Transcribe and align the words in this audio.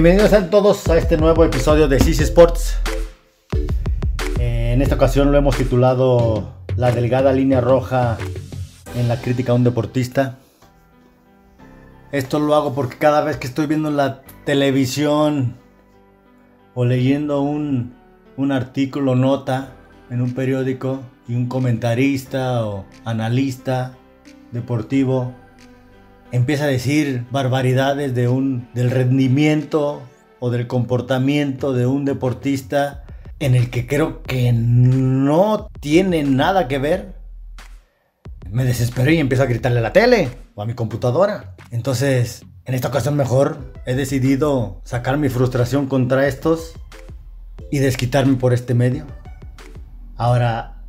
Bienvenidos 0.00 0.32
a 0.32 0.48
todos 0.48 0.88
a 0.88 0.96
este 0.96 1.16
nuevo 1.16 1.44
episodio 1.44 1.88
de 1.88 1.98
CC 1.98 2.22
Sports. 2.22 2.78
Eh, 4.38 4.70
en 4.72 4.80
esta 4.80 4.94
ocasión 4.94 5.32
lo 5.32 5.38
hemos 5.38 5.56
titulado 5.56 6.54
La 6.76 6.92
delgada 6.92 7.32
línea 7.32 7.60
roja 7.60 8.16
en 8.94 9.08
la 9.08 9.20
crítica 9.20 9.50
a 9.50 9.56
un 9.56 9.64
deportista. 9.64 10.38
Esto 12.12 12.38
lo 12.38 12.54
hago 12.54 12.76
porque 12.76 12.96
cada 12.96 13.22
vez 13.22 13.38
que 13.38 13.48
estoy 13.48 13.66
viendo 13.66 13.90
la 13.90 14.22
televisión 14.44 15.56
o 16.76 16.84
leyendo 16.84 17.42
un, 17.42 17.96
un 18.36 18.52
artículo, 18.52 19.16
nota 19.16 19.72
en 20.10 20.22
un 20.22 20.32
periódico 20.32 21.00
y 21.26 21.34
un 21.34 21.48
comentarista 21.48 22.64
o 22.64 22.84
analista 23.04 23.96
deportivo 24.52 25.34
empieza 26.32 26.64
a 26.64 26.68
decir 26.68 27.24
barbaridades 27.30 28.14
de 28.14 28.28
un, 28.28 28.68
del 28.74 28.90
rendimiento 28.90 30.02
o 30.40 30.50
del 30.50 30.66
comportamiento 30.66 31.72
de 31.72 31.86
un 31.86 32.04
deportista 32.04 33.04
en 33.40 33.54
el 33.54 33.70
que 33.70 33.86
creo 33.86 34.22
que 34.22 34.52
no 34.52 35.68
tiene 35.80 36.24
nada 36.24 36.68
que 36.68 36.78
ver, 36.78 37.14
me 38.50 38.64
desespero 38.64 39.10
y 39.10 39.18
empiezo 39.18 39.44
a 39.44 39.46
gritarle 39.46 39.78
a 39.78 39.82
la 39.82 39.92
tele 39.92 40.28
o 40.54 40.62
a 40.62 40.66
mi 40.66 40.74
computadora. 40.74 41.54
Entonces, 41.70 42.44
en 42.64 42.74
esta 42.74 42.88
ocasión 42.88 43.16
mejor 43.16 43.72
he 43.86 43.94
decidido 43.94 44.80
sacar 44.84 45.18
mi 45.18 45.28
frustración 45.28 45.86
contra 45.86 46.26
estos 46.26 46.74
y 47.70 47.78
desquitarme 47.78 48.36
por 48.36 48.52
este 48.52 48.74
medio. 48.74 49.06
Ahora, 50.16 50.82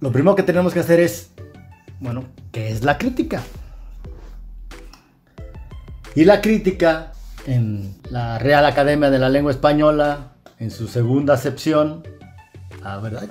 lo 0.00 0.10
primero 0.10 0.36
que 0.36 0.42
tenemos 0.42 0.72
que 0.72 0.80
hacer 0.80 1.00
es, 1.00 1.32
bueno, 2.00 2.24
¿qué 2.50 2.70
es 2.70 2.82
la 2.82 2.96
crítica? 2.98 3.42
Y 6.16 6.24
la 6.24 6.40
crítica 6.40 7.12
en 7.44 7.96
la 8.08 8.38
Real 8.38 8.64
Academia 8.66 9.10
de 9.10 9.18
la 9.18 9.28
Lengua 9.28 9.50
Española, 9.50 10.34
en 10.60 10.70
su 10.70 10.86
segunda 10.86 11.34
acepción, 11.34 12.04
ah, 12.84 12.98
¿verdad? 13.02 13.26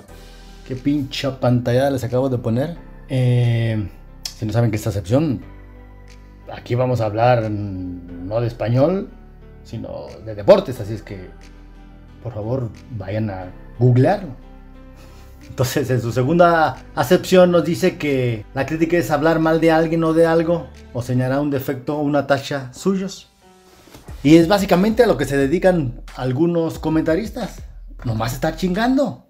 Qué 0.68 0.76
pincha 0.76 1.40
pantalla 1.40 1.88
les 1.90 2.04
acabo 2.04 2.28
de 2.28 2.36
poner. 2.36 2.76
Eh, 3.08 3.88
si 4.36 4.44
no 4.44 4.52
saben 4.52 4.70
qué 4.70 4.76
es 4.76 4.80
esta 4.80 4.90
acepción, 4.90 5.40
aquí 6.52 6.74
vamos 6.74 7.00
a 7.00 7.06
hablar 7.06 7.50
no 7.50 8.40
de 8.42 8.48
español, 8.48 9.08
sino 9.62 10.06
de 10.26 10.34
deportes, 10.34 10.78
así 10.78 10.92
es 10.92 11.02
que 11.02 11.30
por 12.22 12.34
favor 12.34 12.68
vayan 12.98 13.30
a 13.30 13.46
googlearlo. 13.78 14.43
Entonces, 15.48 15.88
en 15.90 16.00
su 16.00 16.12
segunda 16.12 16.84
acepción 16.94 17.52
nos 17.52 17.64
dice 17.64 17.96
que 17.96 18.44
la 18.54 18.66
crítica 18.66 18.96
es 18.96 19.10
hablar 19.10 19.38
mal 19.38 19.60
de 19.60 19.70
alguien 19.70 20.02
o 20.04 20.12
de 20.12 20.26
algo, 20.26 20.68
o 20.92 21.02
señalar 21.02 21.40
un 21.40 21.50
defecto 21.50 21.96
o 21.96 22.02
una 22.02 22.26
tacha 22.26 22.72
suyos. 22.72 23.30
Y 24.22 24.36
es 24.36 24.48
básicamente 24.48 25.04
a 25.04 25.06
lo 25.06 25.16
que 25.16 25.26
se 25.26 25.36
dedican 25.36 26.02
algunos 26.16 26.78
comentaristas. 26.78 27.62
Nomás 28.04 28.32
estar 28.32 28.56
chingando. 28.56 29.28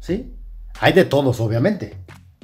¿Sí? 0.00 0.34
Hay 0.80 0.92
de 0.92 1.04
todos, 1.04 1.40
obviamente. 1.40 1.96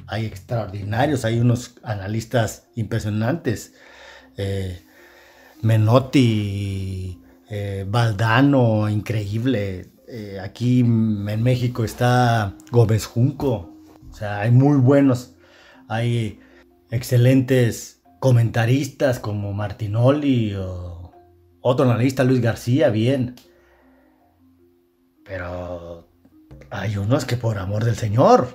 Hay 0.07 0.25
extraordinarios, 0.25 1.25
hay 1.25 1.39
unos 1.39 1.75
analistas 1.83 2.67
impresionantes. 2.75 3.73
Eh, 4.37 4.83
Menotti, 5.61 7.21
eh, 7.49 7.85
increíble. 8.91 9.89
Eh, 10.07 10.39
aquí 10.39 10.81
en 10.81 11.43
México 11.43 11.83
está 11.83 12.55
Gómez 12.71 13.05
Junco. 13.05 13.73
O 14.09 14.13
sea, 14.13 14.41
hay 14.41 14.51
muy 14.51 14.77
buenos. 14.77 15.35
Hay 15.87 16.39
excelentes 16.91 18.03
comentaristas 18.19 19.19
como 19.19 19.53
Martinoli 19.53 20.55
o 20.55 21.11
otro 21.61 21.85
analista, 21.85 22.23
Luis 22.23 22.41
García, 22.41 22.89
bien. 22.89 23.35
Pero 25.23 26.07
hay 26.69 26.97
unos 26.97 27.25
que 27.25 27.37
por 27.37 27.57
amor 27.57 27.83
del 27.83 27.95
Señor, 27.95 28.49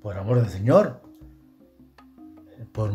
por 0.00 0.16
amor 0.16 0.40
del 0.40 0.50
Señor, 0.50 1.02
por 2.72 2.92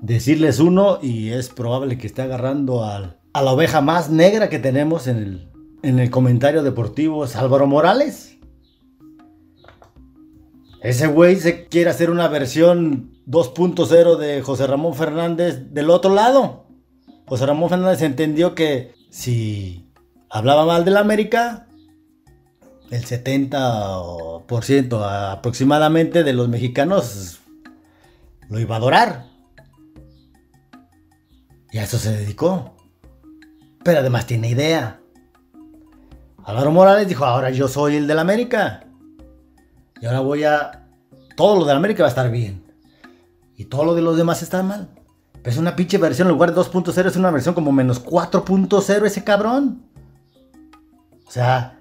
decirles 0.00 0.58
uno 0.58 0.98
y 1.00 1.30
es 1.30 1.48
probable 1.48 1.98
que 1.98 2.08
esté 2.08 2.22
agarrando 2.22 2.84
a 2.84 3.16
la 3.32 3.52
oveja 3.52 3.80
más 3.80 4.10
negra 4.10 4.48
que 4.48 4.58
tenemos 4.58 5.06
en 5.06 5.16
el, 5.18 5.47
en 5.82 5.98
el 5.98 6.10
comentario 6.10 6.62
deportivo 6.62 7.24
es 7.24 7.34
Álvaro 7.36 7.66
Morales. 7.66 8.36
Ese 10.82 11.06
güey 11.08 11.36
se 11.36 11.66
quiere 11.66 11.90
hacer 11.90 12.10
una 12.10 12.28
versión 12.28 13.12
2.0 13.26 14.16
de 14.16 14.40
José 14.42 14.66
Ramón 14.66 14.94
Fernández 14.94 15.72
del 15.72 15.90
otro 15.90 16.14
lado. 16.14 16.66
José 17.26 17.44
Ramón 17.46 17.68
Fernández 17.68 18.02
entendió 18.02 18.54
que 18.54 18.94
si 19.10 19.90
hablaba 20.30 20.64
mal 20.64 20.84
del 20.84 20.96
América, 20.96 21.66
el 22.90 23.04
70% 23.04 25.32
aproximadamente 25.32 26.24
de 26.24 26.32
los 26.32 26.48
mexicanos 26.48 27.40
lo 28.48 28.58
iba 28.60 28.76
a 28.76 28.78
adorar. 28.78 29.26
Y 31.70 31.76
a 31.78 31.84
eso 31.84 31.98
se 31.98 32.16
dedicó. 32.16 32.74
Pero 33.84 34.00
además 34.00 34.26
tiene 34.26 34.48
idea. 34.48 35.00
Álvaro 36.48 36.70
Morales 36.70 37.06
dijo, 37.06 37.26
ahora 37.26 37.50
yo 37.50 37.68
soy 37.68 37.96
el 37.96 38.06
del 38.06 38.18
América. 38.18 38.82
Y 40.00 40.06
ahora 40.06 40.20
voy 40.20 40.44
a... 40.44 40.88
Todo 41.36 41.58
lo 41.58 41.66
del 41.66 41.76
América 41.76 42.02
va 42.02 42.06
a 42.06 42.08
estar 42.08 42.30
bien. 42.30 42.64
Y 43.54 43.66
todo 43.66 43.84
lo 43.84 43.94
de 43.94 44.00
los 44.00 44.16
demás 44.16 44.42
está 44.42 44.62
mal. 44.62 44.88
Pero 45.34 45.50
es 45.50 45.58
una 45.58 45.76
pinche 45.76 45.98
versión, 45.98 46.26
en 46.26 46.32
lugar 46.32 46.54
de 46.54 46.58
2.0 46.58 47.04
es 47.04 47.16
una 47.16 47.30
versión 47.30 47.54
como 47.54 47.70
menos 47.70 48.02
4.0 48.02 49.04
ese 49.04 49.24
cabrón. 49.24 49.82
O 51.26 51.30
sea, 51.30 51.78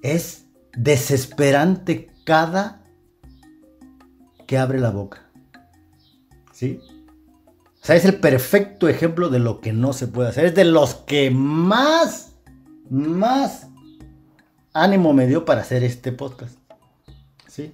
es 0.00 0.46
desesperante 0.72 2.10
cada 2.24 2.82
que 4.46 4.56
abre 4.56 4.80
la 4.80 4.88
boca. 4.88 5.28
¿Sí? 6.52 6.80
O 7.82 7.84
sea, 7.84 7.94
es 7.94 8.06
el 8.06 8.20
perfecto 8.20 8.88
ejemplo 8.88 9.28
de 9.28 9.38
lo 9.38 9.60
que 9.60 9.74
no 9.74 9.92
se 9.92 10.06
puede 10.06 10.30
hacer. 10.30 10.46
Es 10.46 10.54
de 10.54 10.64
los 10.64 10.94
que 10.94 11.30
más 11.30 12.29
más 12.90 13.68
ánimo 14.74 15.12
me 15.12 15.26
dio 15.26 15.44
para 15.44 15.62
hacer 15.62 15.84
este 15.84 16.12
podcast. 16.12 16.58
¿Sí? 17.46 17.72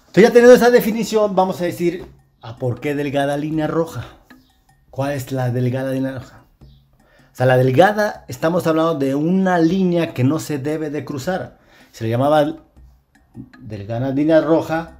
Entonces 0.00 0.24
ya 0.24 0.32
teniendo 0.32 0.54
esa 0.54 0.70
definición, 0.70 1.36
vamos 1.36 1.60
a 1.60 1.64
decir 1.64 2.06
a 2.40 2.56
por 2.56 2.80
qué 2.80 2.94
delgada 2.94 3.36
línea 3.36 3.66
roja. 3.66 4.06
¿Cuál 4.90 5.12
es 5.12 5.30
la 5.30 5.50
delgada 5.50 5.92
línea 5.92 6.12
roja? 6.12 6.44
O 6.60 7.36
sea, 7.40 7.46
la 7.46 7.56
delgada, 7.56 8.24
estamos 8.26 8.66
hablando 8.66 8.96
de 8.96 9.14
una 9.14 9.58
línea 9.58 10.12
que 10.12 10.24
no 10.24 10.40
se 10.40 10.58
debe 10.58 10.90
de 10.90 11.04
cruzar. 11.04 11.58
Se 11.92 12.04
le 12.04 12.10
llamaba 12.10 12.56
delgada 13.60 14.10
línea 14.10 14.40
roja 14.40 14.98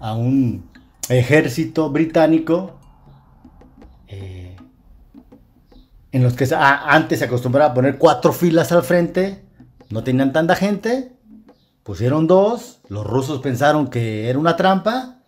a 0.00 0.14
un 0.14 0.70
ejército 1.08 1.90
británico 1.90 2.78
en 6.14 6.22
los 6.22 6.34
que 6.34 6.48
antes 6.54 7.18
se 7.18 7.24
acostumbraba 7.24 7.72
a 7.72 7.74
poner 7.74 7.98
cuatro 7.98 8.32
filas 8.32 8.70
al 8.70 8.84
frente, 8.84 9.44
no 9.90 10.04
tenían 10.04 10.32
tanta 10.32 10.54
gente, 10.54 11.12
pusieron 11.82 12.28
dos, 12.28 12.78
los 12.88 13.04
rusos 13.04 13.40
pensaron 13.40 13.88
que 13.90 14.30
era 14.30 14.38
una 14.38 14.54
trampa, 14.54 15.18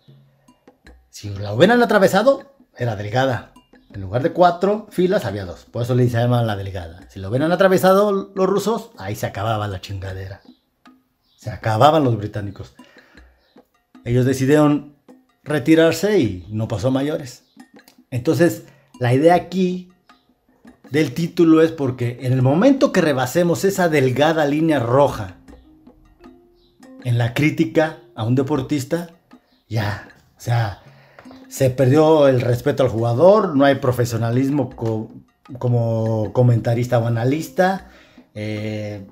si 1.09 1.29
la 1.31 1.53
hubieran 1.53 1.83
atravesado, 1.83 2.55
era 2.77 2.95
delgada. 2.95 3.51
En 3.93 3.99
lugar 3.99 4.23
de 4.23 4.31
cuatro 4.31 4.87
filas 4.89 5.25
había 5.25 5.43
dos, 5.43 5.65
por 5.65 5.81
eso 5.81 5.93
le 5.93 6.07
llaman 6.07 6.47
la 6.47 6.55
delgada. 6.55 7.01
Si 7.09 7.19
lo 7.19 7.27
hubieran 7.27 7.51
atravesado 7.51 8.31
los 8.33 8.47
rusos, 8.47 8.91
ahí 8.97 9.15
se 9.15 9.25
acababa 9.25 9.67
la 9.67 9.81
chingadera. 9.81 10.39
Se 11.35 11.49
acababan 11.49 12.05
los 12.05 12.15
británicos. 12.15 12.75
Ellos 14.05 14.25
decidieron 14.25 14.95
retirarse 15.43 16.17
y 16.17 16.47
no 16.49 16.69
pasó 16.69 16.91
mayores. 16.91 17.43
Entonces, 18.09 18.63
la 19.01 19.13
idea 19.13 19.35
aquí 19.35 19.91
del 20.91 21.13
título 21.13 21.61
es 21.61 21.71
porque 21.71 22.19
en 22.21 22.33
el 22.33 22.41
momento 22.41 22.91
que 22.91 23.01
rebasemos 23.01 23.65
esa 23.65 23.89
delgada 23.89 24.45
línea 24.45 24.79
roja 24.79 25.35
en 27.03 27.17
la 27.17 27.33
crítica 27.33 27.99
a 28.15 28.23
un 28.23 28.35
deportista, 28.35 29.09
ya, 29.69 30.09
o 30.37 30.41
sea, 30.41 30.81
se 31.47 31.69
perdió 31.69 32.27
el 32.27 32.41
respeto 32.41 32.83
al 32.83 32.89
jugador, 32.89 33.55
no 33.55 33.65
hay 33.65 33.75
profesionalismo 33.75 34.69
como 35.59 36.31
comentarista 36.33 36.99
o 36.99 37.07
analista, 37.07 37.89
eh, 38.33 39.05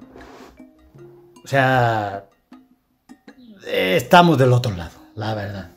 o 1.43 1.47
sea, 1.47 2.25
estamos 3.67 4.37
del 4.37 4.53
otro 4.53 4.75
lado, 4.75 4.97
la 5.15 5.33
verdad. 5.33 5.71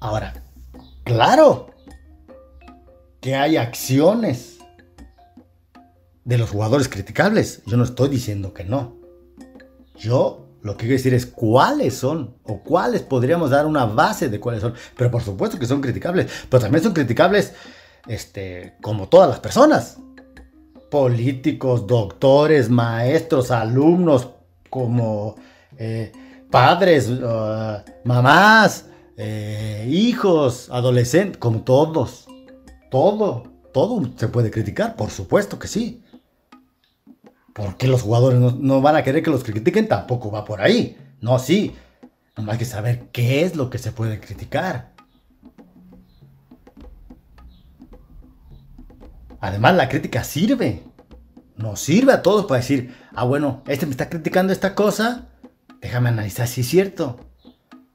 Ahora, 0.00 0.32
claro, 1.04 1.67
que 3.20 3.34
hay 3.34 3.56
acciones 3.56 4.58
de 6.24 6.38
los 6.38 6.50
jugadores 6.50 6.88
criticables. 6.88 7.62
Yo 7.66 7.76
no 7.76 7.84
estoy 7.84 8.08
diciendo 8.08 8.52
que 8.52 8.64
no. 8.64 8.96
Yo 9.96 10.44
Lo 10.60 10.72
que 10.72 10.86
quiero 10.86 10.96
decir 10.96 11.14
es 11.14 11.24
cuáles 11.24 11.94
son 11.94 12.34
o 12.42 12.62
cuáles 12.62 13.02
podríamos 13.02 13.50
dar 13.50 13.64
una 13.64 13.86
base 13.86 14.28
de 14.28 14.40
cuáles 14.40 14.60
son. 14.60 14.74
Pero 14.96 15.10
por 15.10 15.22
supuesto 15.22 15.58
que 15.58 15.66
son 15.66 15.80
criticables. 15.80 16.30
Pero 16.50 16.60
también 16.60 16.82
son 16.82 16.92
criticables 16.92 17.54
este, 18.08 18.74
como 18.82 19.08
todas 19.08 19.30
las 19.30 19.40
personas. 19.40 19.98
Políticos, 20.90 21.86
doctores, 21.86 22.68
maestros, 22.68 23.50
alumnos, 23.50 24.30
como 24.68 25.36
eh, 25.76 26.12
padres, 26.50 27.08
uh, 27.08 27.82
mamás, 28.04 28.86
eh, 29.16 29.86
hijos, 29.88 30.68
adolescentes, 30.70 31.38
como 31.38 31.62
todos. 31.62 32.26
Todo, 32.90 33.44
todo 33.72 34.02
se 34.16 34.28
puede 34.28 34.50
criticar, 34.50 34.96
por 34.96 35.10
supuesto 35.10 35.58
que 35.58 35.68
sí. 35.68 36.02
Porque 37.52 37.88
los 37.88 38.02
jugadores 38.02 38.38
no, 38.38 38.80
van 38.80 38.96
a 38.96 39.02
querer 39.02 39.22
que 39.22 39.30
los 39.30 39.42
critiquen? 39.42 39.88
Tampoco 39.88 40.30
va 40.30 40.44
por 40.44 40.60
ahí. 40.60 40.96
No, 41.20 41.38
sí. 41.38 41.74
No 42.36 42.52
hay 42.52 42.58
que 42.58 42.64
saber 42.64 43.08
qué 43.10 43.42
es 43.42 43.56
lo 43.56 43.68
que 43.68 43.78
se 43.78 43.90
puede 43.90 44.20
criticar. 44.20 44.92
Además, 49.40 49.74
la 49.74 49.88
crítica 49.88 50.22
sirve. 50.22 50.84
Nos 51.56 51.80
sirve 51.80 52.12
a 52.12 52.22
todos 52.22 52.46
para 52.46 52.60
decir, 52.60 52.94
ah, 53.12 53.24
bueno, 53.24 53.62
este 53.66 53.86
me 53.86 53.90
está 53.90 54.08
criticando 54.08 54.52
esta 54.52 54.76
cosa, 54.76 55.26
déjame 55.80 56.10
analizar 56.10 56.46
si 56.46 56.60
es 56.60 56.68
cierto. 56.68 57.18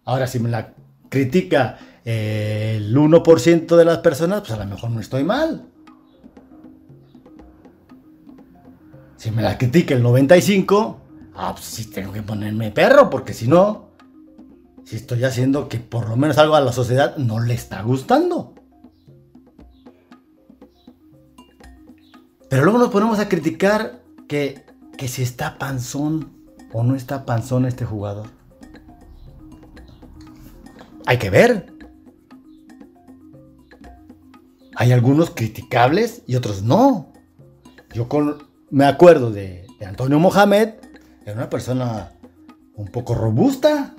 Ahora, 0.04 0.28
si 0.28 0.39
me 0.39 0.50
la 0.50 0.74
critica 1.07 1.78
el 2.05 2.95
1% 2.95 3.75
de 3.75 3.85
las 3.85 4.00
personas, 4.00 4.41
pues 4.41 4.51
a 4.51 4.57
lo 4.57 4.65
mejor 4.65 4.91
no 4.91 5.00
estoy 5.00 5.23
mal. 5.23 5.67
Si 9.17 9.31
me 9.31 9.41
la 9.41 9.57
critica 9.57 9.94
el 9.95 10.03
95, 10.03 10.97
ah, 11.35 11.53
pues 11.53 11.65
sí 11.65 11.85
tengo 11.89 12.11
que 12.11 12.23
ponerme 12.23 12.71
perro, 12.71 13.09
porque 13.09 13.33
si 13.33 13.47
no, 13.47 13.91
si 14.83 14.97
estoy 14.97 15.23
haciendo 15.23 15.69
que 15.69 15.79
por 15.79 16.09
lo 16.09 16.17
menos 16.17 16.38
algo 16.38 16.55
a 16.55 16.61
la 16.61 16.73
sociedad 16.73 17.15
no 17.17 17.39
le 17.39 17.53
está 17.53 17.81
gustando. 17.83 18.53
Pero 22.50 22.65
luego 22.65 22.79
nos 22.79 22.89
ponemos 22.89 23.17
a 23.19 23.29
criticar 23.29 24.01
que, 24.27 24.65
que 24.97 25.07
si 25.07 25.23
está 25.23 25.57
panzón 25.57 26.33
o 26.73 26.83
no 26.83 26.95
está 26.95 27.25
panzón 27.25 27.65
este 27.65 27.85
jugador. 27.85 28.27
Hay 31.05 31.17
que 31.17 31.29
ver. 31.29 31.73
Hay 34.75 34.92
algunos 34.92 35.31
criticables 35.31 36.24
y 36.28 36.36
otros 36.36 36.64
no. 36.64 37.14
Yo 37.94 38.08
me 38.72 38.86
acuerdo 38.86 39.31
de, 39.31 39.68
Antonio 39.86 40.20
Mohamed, 40.20 40.70
era 41.25 41.36
una 41.36 41.50
persona 41.50 42.14
un 42.75 42.88
poco 42.88 43.14
robusta, 43.14 43.94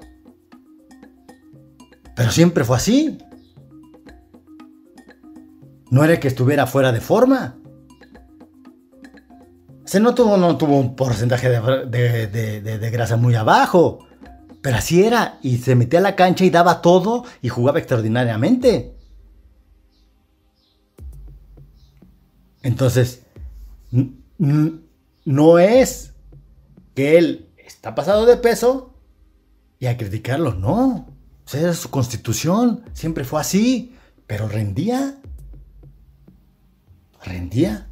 pero 2.17 2.31
siempre 2.31 2.65
fue 2.65 2.77
así. 2.77 3.19
No 5.91 6.03
era 6.03 6.19
que 6.19 6.29
estuviera 6.29 6.67
fuera 6.67 6.91
de 6.91 7.01
forma. 7.01 7.57
Se 9.85 10.01
no 10.01 10.15
tuvo, 10.15 10.37
no 10.37 10.57
tuvo 10.57 10.79
un 10.81 10.97
porcentaje 10.97 11.49
de, 11.51 12.27
de, 12.27 12.91
grasa 12.91 13.17
muy 13.17 13.35
abajo. 13.35 14.01
Pero 14.63 14.77
así 14.77 15.05
era. 15.05 15.39
Y 15.43 15.59
se 15.59 15.77
metía 15.77 15.99
a 15.99 16.03
la 16.03 16.17
cancha 16.17 16.45
y 16.45 16.51
daba 16.51 16.81
todo 16.81 17.25
y 17.43 17.49
jugaba 17.49 17.79
extraordinariamente. 17.79 18.94
Entonces, 22.65 23.23
no 24.39 25.59
es 25.59 26.15
que 26.95 27.19
él 27.19 27.51
está 27.59 27.95
pasado 27.95 28.25
de 28.25 28.39
peso 28.39 28.95
y 29.79 29.87
a 29.87 29.99
criticarlo, 29.99 30.55
no. 30.55 31.07
O 31.45 31.49
sea, 31.49 31.61
era 31.61 31.75
su 31.75 31.91
constitución, 31.91 32.83
siempre 32.95 33.25
fue 33.25 33.39
así, 33.43 33.95
pero 34.27 34.49
rendía. 34.49 35.21
Rendía. 37.23 37.87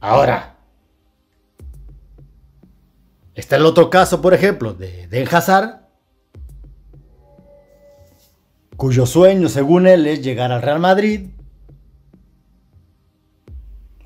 Ahora, 0.00 0.56
está 3.34 3.56
el 3.56 3.66
otro 3.66 3.90
caso, 3.90 4.22
por 4.22 4.32
ejemplo, 4.32 4.72
de 4.72 5.06
Den 5.08 5.28
cuyo 8.78 9.04
sueño, 9.04 9.50
según 9.50 9.86
él, 9.86 10.06
es 10.06 10.22
llegar 10.22 10.50
al 10.50 10.62
Real 10.62 10.80
Madrid 10.80 11.33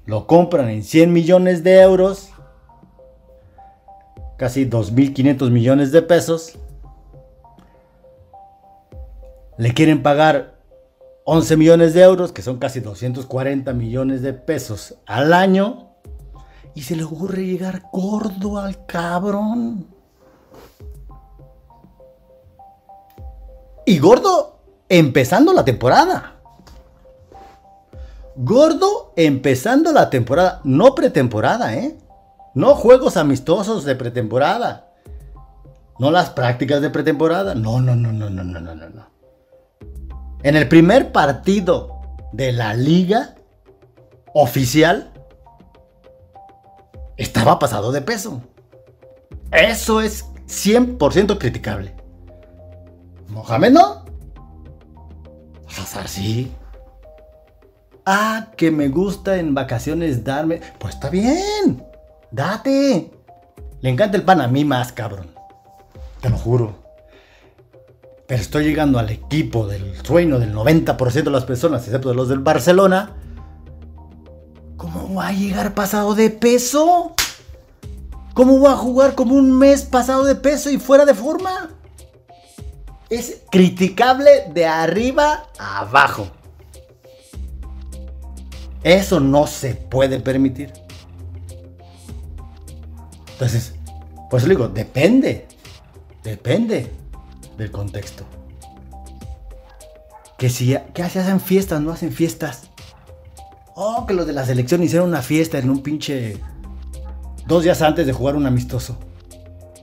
lo 0.08 0.26
compran 0.26 0.70
en 0.70 0.82
100 0.84 1.12
millones 1.12 1.62
de 1.62 1.82
euros, 1.82 2.30
casi 4.38 4.64
2.500 4.64 5.50
millones 5.50 5.92
de 5.92 6.00
pesos. 6.00 6.58
Le 9.58 9.74
quieren 9.74 10.02
pagar 10.02 10.62
11 11.24 11.58
millones 11.58 11.92
de 11.92 12.04
euros, 12.04 12.32
que 12.32 12.40
son 12.40 12.58
casi 12.58 12.80
240 12.80 13.74
millones 13.74 14.22
de 14.22 14.32
pesos 14.32 14.94
al 15.04 15.34
año. 15.34 15.90
Y 16.74 16.84
se 16.84 16.96
le 16.96 17.04
ocurre 17.04 17.44
llegar 17.44 17.82
gordo 17.92 18.56
al 18.56 18.86
cabrón. 18.86 19.88
Y 23.84 23.98
gordo 23.98 24.58
empezando 24.88 25.52
la 25.52 25.66
temporada. 25.66 26.37
Gordo 28.40 29.12
empezando 29.16 29.92
la 29.92 30.10
temporada, 30.10 30.60
no 30.62 30.94
pretemporada, 30.94 31.74
¿eh? 31.74 31.98
No 32.54 32.76
juegos 32.76 33.16
amistosos 33.16 33.84
de 33.84 33.96
pretemporada. 33.96 34.92
No 35.98 36.12
las 36.12 36.30
prácticas 36.30 36.80
de 36.80 36.88
pretemporada. 36.88 37.56
No, 37.56 37.80
no, 37.80 37.96
no, 37.96 38.12
no, 38.12 38.30
no, 38.30 38.44
no, 38.44 38.60
no, 38.60 38.74
no. 38.74 39.08
En 40.44 40.54
el 40.54 40.68
primer 40.68 41.10
partido 41.10 42.00
de 42.32 42.52
la 42.52 42.74
liga 42.74 43.34
oficial 44.34 45.12
estaba 47.16 47.58
pasado 47.58 47.90
de 47.90 48.02
peso. 48.02 48.40
Eso 49.50 50.00
es 50.00 50.26
100% 50.46 51.38
criticable. 51.38 51.96
Mohamed 53.26 53.72
no. 53.72 54.04
Hazard 55.76 56.06
sí. 56.06 56.52
Ah, 58.10 58.46
que 58.56 58.70
me 58.70 58.88
gusta 58.88 59.36
en 59.36 59.54
vacaciones 59.54 60.24
darme. 60.24 60.62
Pues 60.78 60.94
está 60.94 61.10
bien. 61.10 61.84
Date. 62.30 63.10
Le 63.82 63.90
encanta 63.90 64.16
el 64.16 64.22
pan 64.22 64.40
a 64.40 64.48
mí 64.48 64.64
más, 64.64 64.92
cabrón. 64.92 65.26
Te 66.22 66.30
lo 66.30 66.38
juro. 66.38 66.74
Pero 68.26 68.40
estoy 68.40 68.64
llegando 68.64 68.98
al 68.98 69.10
equipo 69.10 69.66
del 69.66 69.94
sueño 70.02 70.38
del 70.38 70.54
90% 70.54 71.24
de 71.24 71.30
las 71.30 71.44
personas, 71.44 71.84
excepto 71.84 72.14
los 72.14 72.30
del 72.30 72.38
Barcelona. 72.38 73.14
¿Cómo 74.78 75.14
va 75.14 75.26
a 75.26 75.32
llegar 75.32 75.74
pasado 75.74 76.14
de 76.14 76.30
peso? 76.30 77.12
¿Cómo 78.32 78.58
va 78.58 78.72
a 78.72 78.76
jugar 78.76 79.16
como 79.16 79.34
un 79.34 79.52
mes 79.58 79.82
pasado 79.82 80.24
de 80.24 80.34
peso 80.34 80.70
y 80.70 80.78
fuera 80.78 81.04
de 81.04 81.12
forma? 81.12 81.72
Es 83.10 83.42
criticable 83.50 84.50
de 84.54 84.64
arriba 84.64 85.48
a 85.58 85.80
abajo. 85.80 86.37
Eso 88.82 89.20
no 89.20 89.46
se 89.46 89.74
puede 89.74 90.20
permitir. 90.20 90.72
Entonces, 93.32 93.74
pues 94.30 94.44
le 94.44 94.50
digo, 94.50 94.68
depende. 94.68 95.46
Depende 96.22 96.90
del 97.56 97.70
contexto. 97.70 98.24
Que 100.36 100.50
si 100.50 100.74
hacen 100.74 101.40
fiestas, 101.40 101.80
no 101.80 101.92
hacen 101.92 102.12
fiestas. 102.12 102.70
Oh, 103.74 104.06
que 104.06 104.14
los 104.14 104.26
de 104.26 104.32
la 104.32 104.44
selección 104.44 104.82
hicieron 104.82 105.08
una 105.08 105.22
fiesta 105.22 105.58
en 105.58 105.70
un 105.70 105.82
pinche. 105.82 106.38
Dos 107.46 107.64
días 107.64 107.80
antes 107.80 108.06
de 108.06 108.12
jugar 108.12 108.36
un 108.36 108.46
amistoso. 108.46 108.98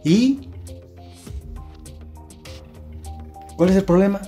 ¿Y? 0.04 0.50
¿Cuál 3.58 3.70
es 3.70 3.76
el 3.78 3.86
problema? 3.86 4.22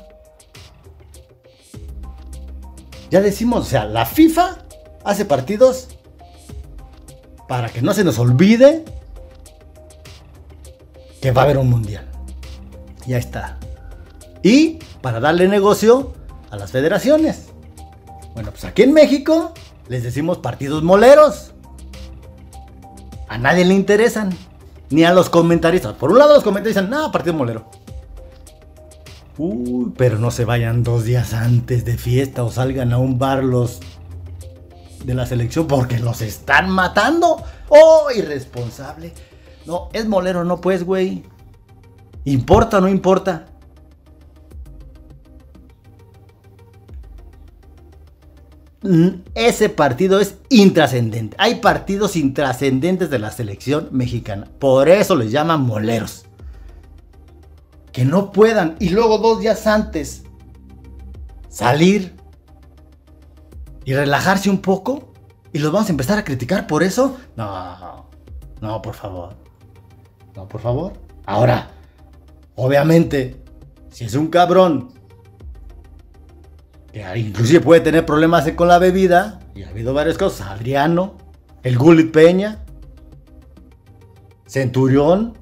Ya 3.10 3.22
decimos, 3.22 3.68
o 3.68 3.70
sea, 3.70 3.86
la 3.86 4.06
FIFA 4.06 4.58
hace 5.04 5.26
partidos 5.26 5.90
para 7.48 7.70
que 7.70 7.82
no 7.82 7.94
se 7.94 8.04
nos 8.04 8.20
olvide 8.20 8.84
que 11.22 11.32
va 11.32 11.42
a 11.42 11.46
haber 11.46 11.58
un 11.58 11.70
mundial. 11.70 12.06
Ya 13.06 13.18
está. 13.18 13.58
Y 14.44 14.80
para 15.02 15.20
darle 15.20 15.48
negocio 15.48 16.14
a 16.52 16.58
las 16.58 16.72
federaciones. 16.72 17.48
Bueno, 18.34 18.52
pues 18.52 18.66
aquí 18.66 18.84
en 18.84 18.94
México 18.94 19.54
les 19.88 20.04
decimos 20.04 20.40
partidos 20.40 20.84
moleros. 20.84 21.54
A 23.30 23.38
nadie 23.38 23.66
le 23.66 23.74
interesan. 23.74 24.38
Ni 24.90 25.04
a 25.04 25.14
los 25.14 25.30
comentaristas. 25.30 25.94
Por 25.94 26.12
un 26.12 26.20
lado 26.20 26.36
los 26.36 26.44
comentaristas 26.44 26.86
dicen, 26.86 26.98
no, 26.98 27.12
partido 27.12 27.36
molero. 27.36 27.70
Uy, 29.38 29.94
pero 29.96 30.18
no 30.18 30.32
se 30.32 30.46
vayan 30.46 30.84
dos 30.84 31.04
días 31.04 31.34
antes 31.34 31.86
de 31.86 31.98
fiesta 31.98 32.44
o 32.44 32.52
salgan 32.52 32.92
a 32.92 32.98
un 32.98 33.20
bar 33.20 33.44
los 33.44 33.80
de 35.04 35.14
la 35.14 35.26
selección 35.26 35.68
porque 35.68 36.00
los 36.00 36.22
están 36.22 36.70
matando. 36.70 37.44
¡Oh, 37.70 38.08
irresponsable! 38.16 39.14
No, 39.66 39.90
es 39.94 40.08
molero, 40.08 40.44
no 40.44 40.60
pues, 40.60 40.84
güey. 40.84 41.24
¿Importa 42.26 42.80
o 42.80 42.82
no 42.82 42.88
importa? 42.88 43.46
Ese 49.36 49.70
partido 49.70 50.20
es 50.20 50.36
intrascendente. 50.50 51.36
Hay 51.40 51.56
partidos 51.56 52.16
intrascendentes 52.16 53.10
de 53.10 53.20
la 53.20 53.32
selección 53.32 53.90
mexicana. 53.92 54.48
Por 54.60 54.88
eso 54.88 55.16
les 55.16 55.32
llaman 55.32 55.62
moleros. 55.62 56.27
Que 57.98 58.06
no 58.06 58.32
puedan 58.32 58.76
y 58.80 58.90
luego 58.90 59.18
dos 59.18 59.40
días 59.40 59.66
antes 59.66 60.22
salir 61.50 62.16
y 63.86 63.96
relajarse 63.96 64.52
un 64.52 64.60
poco 64.60 65.14
y 65.52 65.58
los 65.58 65.72
vamos 65.72 65.88
a 65.88 65.94
empezar 65.94 66.20
a 66.20 66.24
criticar 66.24 66.68
por 66.68 66.84
eso. 66.84 67.18
No, 67.36 68.08
no, 68.62 68.84
por 68.84 68.94
favor. 68.94 69.34
No, 70.36 70.48
por 70.48 70.62
favor. 70.62 70.94
Ahora, 71.26 71.72
obviamente, 72.54 73.42
si 73.90 74.06
es 74.06 74.14
un 74.14 74.28
cabrón 74.28 74.94
que 76.94 77.04
inclusive 77.18 77.62
puede 77.62 77.82
tener 77.82 78.06
problemas 78.06 78.48
con 78.52 78.68
la 78.68 78.78
bebida, 78.78 79.40
y 79.56 79.64
ha 79.64 79.70
habido 79.70 79.96
varias 79.96 80.20
cosas, 80.20 80.50
Adriano, 80.50 81.16
el 81.64 81.80
Gulit 81.80 82.12
Peña, 82.12 82.64
Centurión 84.46 85.36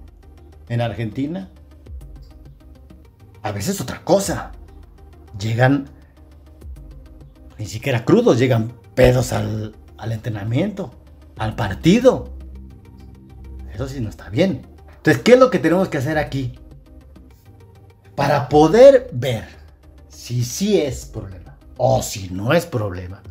en 0.70 0.80
Argentina. 0.80 1.50
A 3.46 3.52
veces 3.52 3.80
otra 3.80 4.04
cosa. 4.04 4.54
Llegan 5.40 5.86
ni 7.60 7.68
siquiera 7.68 8.04
crudos, 8.04 8.40
llegan 8.40 8.74
pedos 8.96 9.34
al, 9.34 9.76
al 10.00 10.12
entrenamiento, 10.12 10.90
al 11.38 11.56
partido. 11.56 12.34
Eso 13.72 13.88
sí 13.88 14.02
no 14.02 14.10
está 14.10 14.32
bien. 14.32 14.66
Entonces, 14.98 15.22
¿qué 15.22 15.34
es 15.34 15.40
lo 15.40 15.52
que 15.52 15.60
tenemos 15.60 15.90
que 15.90 16.00
hacer 16.00 16.18
aquí? 16.18 16.58
Para 18.16 18.50
poder 18.50 19.12
ver 19.14 19.46
si 20.10 20.44
sí 20.44 20.82
es 20.82 21.06
problema 21.06 21.56
o 21.78 22.02
si 22.02 22.30
no 22.30 22.52
es 22.52 22.66
problema, 22.66 23.22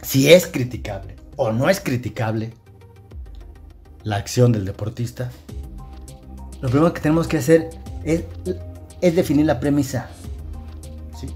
si 0.00 0.32
es 0.32 0.46
criticable 0.46 1.16
o 1.36 1.52
no 1.52 1.68
es 1.68 1.78
criticable 1.78 2.54
la 4.02 4.16
acción 4.16 4.50
del 4.50 4.64
deportista, 4.64 5.30
lo 6.62 6.70
primero 6.70 6.94
que 6.94 7.02
tenemos 7.02 7.28
que 7.28 7.36
hacer 7.36 7.68
es, 8.06 9.14
definir 9.14 9.46
la 9.46 9.60
premisa. 9.60 10.08
¿sí? 11.20 11.28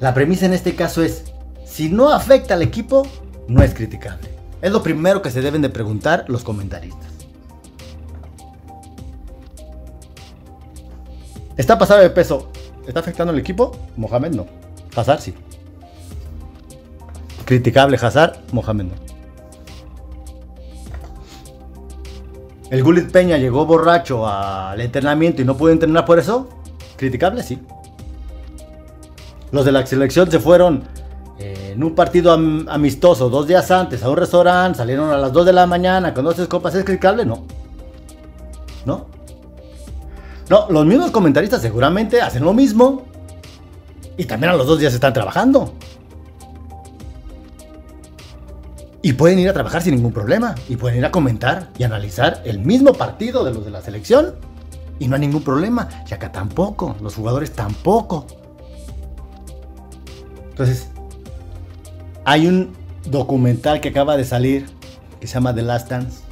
La 0.00 0.14
premisa 0.14 0.46
en 0.46 0.52
este 0.52 0.74
caso 0.74 1.02
es, 1.02 1.24
si 1.64 1.88
no 1.88 2.10
afecta 2.10 2.54
al 2.54 2.62
equipo, 2.62 3.06
no 3.48 3.62
es 3.62 3.74
criticable. 3.74 4.28
Es 4.60 4.70
lo 4.70 4.82
primero 4.82 5.22
que 5.22 5.30
se 5.30 5.40
deben 5.40 5.62
de 5.62 5.70
preguntar 5.70 6.26
los 6.28 6.44
comentaristas. 6.44 7.10
¿Está 11.56 11.78
pasado 11.78 12.00
de 12.00 12.10
peso? 12.10 12.50
¿Está 12.86 13.00
afectando 13.00 13.32
al 13.32 13.38
equipo? 13.38 13.76
Mohamed 13.96 14.32
no. 14.32 14.46
Hazard 14.94 15.20
sí. 15.20 15.34
Criticable 17.44 17.98
Hazard, 18.00 18.38
Mohamed 18.52 18.84
no. 18.84 19.11
El 22.72 22.82
Gullit 22.82 23.12
Peña 23.12 23.36
llegó 23.36 23.66
borracho 23.66 24.26
al 24.26 24.80
entrenamiento 24.80 25.42
y 25.42 25.44
no 25.44 25.58
pudo 25.58 25.72
entrenar 25.72 26.06
por 26.06 26.18
eso. 26.18 26.48
Criticable, 26.96 27.42
sí. 27.42 27.58
Los 29.50 29.66
de 29.66 29.72
la 29.72 29.84
selección 29.84 30.30
se 30.30 30.40
fueron 30.40 30.84
en 31.38 31.84
un 31.84 31.94
partido 31.94 32.32
amistoso 32.32 33.28
dos 33.28 33.46
días 33.46 33.70
antes 33.70 34.02
a 34.02 34.08
un 34.08 34.16
restaurante, 34.16 34.78
salieron 34.78 35.10
a 35.10 35.18
las 35.18 35.34
2 35.34 35.44
de 35.44 35.52
la 35.52 35.66
mañana 35.66 36.14
con 36.14 36.24
dos 36.24 36.34
copas, 36.48 36.74
¿es 36.74 36.82
criticable? 36.82 37.26
No. 37.26 37.44
¿No? 38.86 39.04
No, 40.48 40.66
los 40.70 40.86
mismos 40.86 41.10
comentaristas 41.10 41.60
seguramente 41.60 42.22
hacen 42.22 42.42
lo 42.42 42.54
mismo 42.54 43.02
y 44.16 44.24
también 44.24 44.50
a 44.54 44.56
los 44.56 44.66
dos 44.66 44.78
días 44.78 44.94
están 44.94 45.12
trabajando. 45.12 45.74
Y 49.02 49.14
pueden 49.14 49.38
ir 49.40 49.48
a 49.48 49.52
trabajar 49.52 49.82
sin 49.82 49.94
ningún 49.94 50.12
problema. 50.12 50.54
Y 50.68 50.76
pueden 50.76 50.98
ir 50.98 51.04
a 51.04 51.10
comentar 51.10 51.70
y 51.76 51.82
analizar 51.82 52.40
el 52.44 52.60
mismo 52.60 52.94
partido 52.94 53.44
de 53.44 53.52
los 53.52 53.64
de 53.64 53.70
la 53.72 53.82
selección. 53.82 54.34
Y 54.98 55.08
no 55.08 55.16
hay 55.16 55.20
ningún 55.20 55.42
problema. 55.42 55.88
Y 56.08 56.14
acá 56.14 56.30
tampoco. 56.30 56.96
Los 57.02 57.16
jugadores 57.16 57.52
tampoco. 57.52 58.26
Entonces, 60.50 60.88
hay 62.24 62.46
un 62.46 62.72
documental 63.04 63.80
que 63.80 63.88
acaba 63.88 64.16
de 64.16 64.24
salir 64.24 64.66
que 65.20 65.26
se 65.26 65.34
llama 65.34 65.54
The 65.54 65.62
Last 65.62 65.90
Dance. 65.90 66.22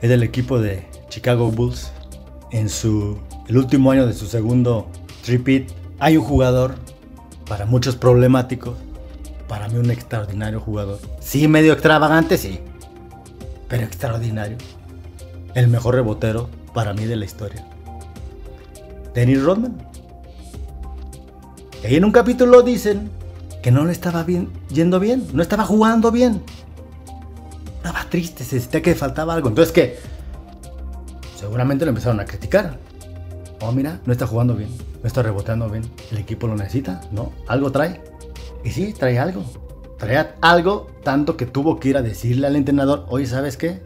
Es 0.00 0.08
del 0.08 0.22
equipo 0.22 0.58
de 0.58 0.86
Chicago 1.10 1.50
Bulls. 1.50 1.92
En 2.50 2.68
su 2.68 3.18
el 3.48 3.56
último 3.58 3.90
año 3.92 4.06
de 4.06 4.12
su 4.12 4.26
segundo 4.26 4.88
tripit, 5.24 5.70
hay 5.98 6.16
un 6.16 6.24
jugador 6.24 6.74
para 7.48 7.64
muchos 7.64 7.94
problemáticos, 7.94 8.76
para 9.48 9.68
mí 9.68 9.78
un 9.78 9.90
extraordinario 9.90 10.60
jugador. 10.60 10.98
Sí, 11.20 11.48
medio 11.48 11.72
extravagante, 11.72 12.38
sí, 12.38 12.60
pero 13.68 13.84
extraordinario. 13.84 14.56
El 15.54 15.68
mejor 15.68 15.94
rebotero 15.94 16.50
para 16.74 16.92
mí 16.92 17.04
de 17.04 17.16
la 17.16 17.24
historia. 17.24 17.66
Dennis 19.14 19.42
Rodman. 19.42 19.76
Y 21.88 21.94
en 21.94 22.04
un 22.04 22.12
capítulo 22.12 22.62
dicen 22.62 23.10
que 23.62 23.70
no 23.70 23.84
le 23.84 23.92
estaba 23.92 24.24
yendo 24.68 25.00
bien, 25.00 25.26
no 25.32 25.42
estaba 25.42 25.64
jugando 25.64 26.10
bien. 26.10 26.42
Estaba 27.76 28.04
triste, 28.10 28.44
se 28.44 28.60
sentía 28.60 28.82
que 28.82 28.94
faltaba 28.94 29.34
algo. 29.34 29.48
Entonces, 29.48 29.72
¿qué? 29.72 29.98
Seguramente 31.38 31.84
lo 31.84 31.90
empezaron 31.90 32.20
a 32.20 32.24
criticar. 32.24 32.78
Oh, 33.60 33.72
mira, 33.72 34.00
no 34.04 34.12
está 34.12 34.26
jugando 34.26 34.54
bien, 34.54 34.68
no 35.02 35.06
está 35.06 35.22
reboteando 35.22 35.68
bien. 35.70 35.84
El 36.10 36.18
equipo 36.18 36.46
lo 36.46 36.56
necesita, 36.56 37.00
¿no? 37.12 37.32
Algo 37.46 37.72
trae. 37.72 38.02
Y 38.66 38.70
sí, 38.72 38.92
trae 38.92 39.16
algo. 39.16 39.44
Trae 39.96 40.34
algo 40.40 40.88
tanto 41.04 41.36
que 41.36 41.46
tuvo 41.46 41.78
que 41.78 41.90
ir 41.90 41.96
a 41.96 42.02
decirle 42.02 42.48
al 42.48 42.56
entrenador, 42.56 43.06
oye, 43.08 43.24
¿sabes 43.24 43.56
qué? 43.56 43.80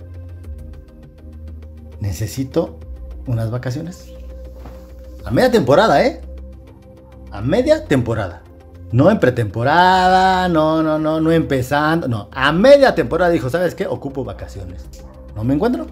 Necesito 2.01 2.79
unas 3.27 3.51
vacaciones. 3.51 4.11
A 5.23 5.31
media 5.31 5.51
temporada, 5.51 6.03
¿eh? 6.03 6.23
A 7.31 7.43
media 7.43 7.85
temporada. 7.85 8.43
No 8.91 9.11
en 9.11 9.21
pretemporada, 9.21 10.49
no, 10.49 10.83
no, 10.83 10.99
no, 10.99 11.21
no 11.21 11.31
empezando, 11.31 12.09
no. 12.09 12.31
A 12.33 12.51
media 12.51 12.95
temporada 12.95 13.31
dijo, 13.31 13.51
¿sabes 13.51 13.75
qué? 13.75 13.87
Ocupo 13.87 14.25
vacaciones. 14.25 14.87
No 15.37 15.45
me 15.45 15.53
encuentro. 15.53 15.89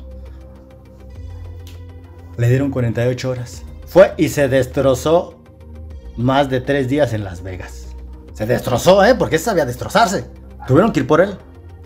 Le 2.39 2.49
dieron 2.49 2.71
48 2.71 3.29
horas. 3.29 3.65
Fue 3.85 4.15
y 4.17 4.31
se 4.31 4.49
destrozó 4.49 5.35
más 6.17 6.49
de 6.49 6.63
tres 6.63 6.89
días 6.89 7.13
en 7.13 7.23
Las 7.23 7.43
Vegas. 7.43 7.78
Se 8.39 8.47
destrozó, 8.47 9.03
¿eh? 9.03 9.17
Porque 9.17 9.37
sabía 9.37 9.67
destrozarse. 9.67 10.31
Tuvieron 10.69 10.93
que 10.93 11.01
ir 11.01 11.09
por 11.09 11.21
él. 11.21 11.37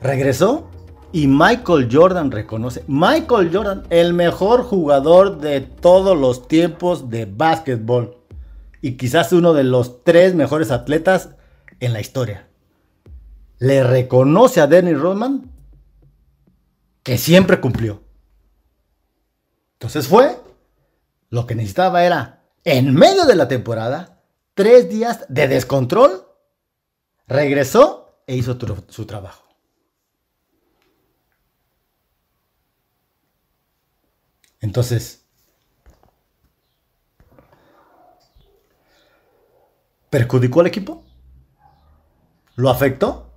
Regresó 0.02 0.68
y 1.10 1.26
Michael 1.26 1.88
Jordan 1.90 2.30
reconoce. 2.30 2.84
Michael 2.88 3.48
Jordan, 3.50 3.84
el 3.88 4.12
mejor 4.12 4.62
jugador 4.62 5.38
de 5.38 5.62
todos 5.62 6.14
los 6.14 6.46
tiempos 6.48 7.08
de 7.08 7.24
básquetbol 7.24 8.18
y 8.82 8.98
quizás 8.98 9.32
uno 9.32 9.54
de 9.54 9.64
los 9.64 10.04
tres 10.04 10.34
mejores 10.34 10.70
atletas 10.70 11.30
en 11.80 11.94
la 11.94 12.02
historia. 12.02 12.46
Le 13.58 13.82
reconoce 13.82 14.60
a 14.60 14.66
Dennis 14.66 15.00
Rodman 15.00 15.50
que 17.02 17.16
siempre 17.16 17.62
cumplió. 17.62 18.02
Entonces 19.76 20.06
fue, 20.06 20.36
lo 21.30 21.46
que 21.46 21.54
necesitaba 21.54 22.04
era, 22.04 22.42
en 22.62 22.92
medio 22.92 23.24
de 23.24 23.36
la 23.36 23.48
temporada, 23.48 24.20
tres 24.52 24.90
días 24.90 25.24
de 25.30 25.48
descontrol, 25.48 26.21
regresó 27.26 28.22
e 28.26 28.36
hizo 28.36 28.58
su 28.88 29.06
trabajo. 29.06 29.42
Entonces, 34.60 35.22
¿Perjudicó 40.12 40.60
al 40.60 40.66
equipo? 40.66 41.04
¿Lo 42.56 42.68
afectó? 42.68 43.30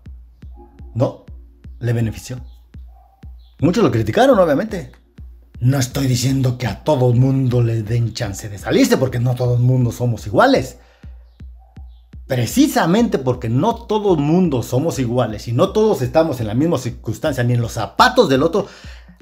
No, 0.93 1.23
le 1.79 1.93
benefició. 1.93 2.41
Muchos 3.59 3.81
lo 3.81 3.91
criticaron, 3.91 4.37
obviamente. 4.37 4.91
No 5.61 5.79
estoy 5.79 6.05
diciendo 6.07 6.57
que 6.57 6.67
a 6.67 6.83
todo 6.83 7.09
el 7.13 7.17
mundo 7.17 7.63
le 7.63 7.81
den 7.81 8.13
chance 8.13 8.49
de 8.49 8.57
salirse, 8.57 8.97
porque 8.97 9.21
no 9.21 9.35
todo 9.35 9.53
el 9.55 9.61
mundo 9.61 9.93
somos 9.93 10.27
iguales. 10.27 10.79
Precisamente 12.27 13.19
porque 13.19 13.49
no 13.49 13.75
todo 13.75 14.15
mundo 14.15 14.63
somos 14.63 14.97
iguales 14.97 15.47
y 15.47 15.53
no 15.53 15.69
todos 15.69 16.01
estamos 16.01 16.39
en 16.39 16.47
la 16.47 16.55
misma 16.55 16.79
circunstancia 16.79 17.43
ni 17.43 17.53
en 17.53 17.61
los 17.61 17.73
zapatos 17.73 18.29
del 18.29 18.41
otro, 18.41 18.67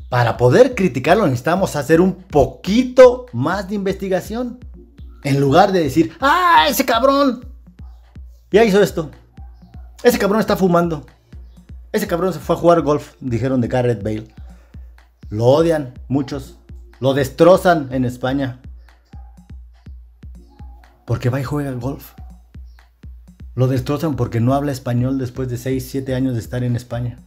para 0.07 0.37
poder 0.37 0.73
criticarlo 0.73 1.25
necesitamos 1.25 1.75
hacer 1.75 1.99
un 1.99 2.13
poquito 2.13 3.25
más 3.33 3.67
de 3.67 3.75
investigación. 3.75 4.59
En 5.23 5.39
lugar 5.39 5.71
de 5.71 5.83
decir, 5.83 6.15
¡ah, 6.19 6.65
ese 6.69 6.85
cabrón! 6.85 7.45
Ya 8.51 8.63
hizo 8.63 8.81
esto. 8.81 9.09
Ese 10.03 10.19
cabrón 10.19 10.39
está 10.39 10.55
fumando. 10.55 11.05
Ese 11.91 12.07
cabrón 12.07 12.33
se 12.33 12.39
fue 12.39 12.55
a 12.55 12.59
jugar 12.59 12.81
golf, 12.81 13.13
dijeron 13.19 13.59
de 13.59 13.67
Garrett 13.67 14.03
Bale. 14.03 14.27
Lo 15.29 15.45
odian 15.45 15.93
muchos. 16.07 16.57
Lo 16.99 17.13
destrozan 17.13 17.89
en 17.91 18.05
España. 18.05 18.61
Porque 21.05 21.29
va 21.29 21.39
y 21.39 21.43
juega 21.43 21.71
golf. 21.71 22.13
Lo 23.55 23.67
destrozan 23.67 24.15
porque 24.15 24.39
no 24.39 24.53
habla 24.53 24.71
español 24.71 25.17
después 25.17 25.49
de 25.49 25.57
6, 25.57 25.87
7 25.89 26.15
años 26.15 26.33
de 26.33 26.39
estar 26.39 26.63
en 26.63 26.75
España. 26.75 27.19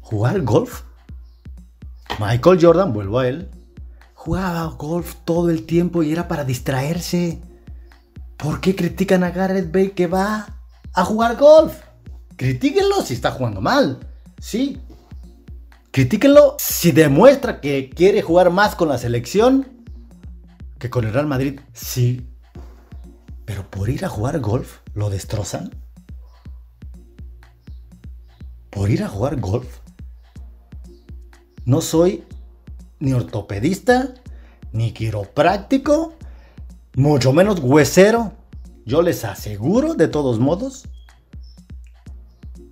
¿Jugar 0.00 0.42
golf? 0.42 0.82
Michael 2.18 2.58
Jordan, 2.60 2.92
vuelvo 2.92 3.20
a 3.20 3.28
él, 3.28 3.48
jugaba 4.14 4.64
golf 4.66 5.14
todo 5.24 5.48
el 5.48 5.64
tiempo 5.64 6.02
y 6.02 6.12
era 6.12 6.28
para 6.28 6.44
distraerse. 6.44 7.40
¿Por 8.36 8.60
qué 8.60 8.76
critican 8.76 9.24
a 9.24 9.30
Gareth 9.30 9.72
Bale 9.72 9.92
que 9.92 10.06
va 10.06 10.58
a 10.92 11.04
jugar 11.04 11.36
golf? 11.36 11.74
Critíquenlo 12.36 13.02
si 13.02 13.14
está 13.14 13.30
jugando 13.30 13.60
mal. 13.60 14.00
Sí. 14.38 14.80
Critíquenlo 15.90 16.56
si 16.58 16.92
demuestra 16.92 17.60
que 17.60 17.90
quiere 17.90 18.22
jugar 18.22 18.50
más 18.50 18.74
con 18.74 18.88
la 18.88 18.98
selección 18.98 19.66
que 20.78 20.90
con 20.90 21.04
el 21.04 21.12
Real 21.12 21.26
Madrid. 21.26 21.60
Sí. 21.72 22.26
Pero 23.50 23.68
por 23.68 23.90
ir 23.90 24.04
a 24.04 24.08
jugar 24.08 24.38
golf, 24.38 24.78
¿lo 24.94 25.10
destrozan? 25.10 25.74
¿Por 28.70 28.90
ir 28.90 29.02
a 29.02 29.08
jugar 29.08 29.40
golf? 29.40 29.80
No 31.64 31.80
soy 31.80 32.22
ni 33.00 33.12
ortopedista, 33.12 34.14
ni 34.70 34.92
quiropráctico, 34.92 36.14
mucho 36.94 37.32
menos 37.32 37.58
huesero. 37.58 38.34
Yo 38.86 39.02
les 39.02 39.24
aseguro, 39.24 39.94
de 39.94 40.06
todos 40.06 40.38
modos, 40.38 40.86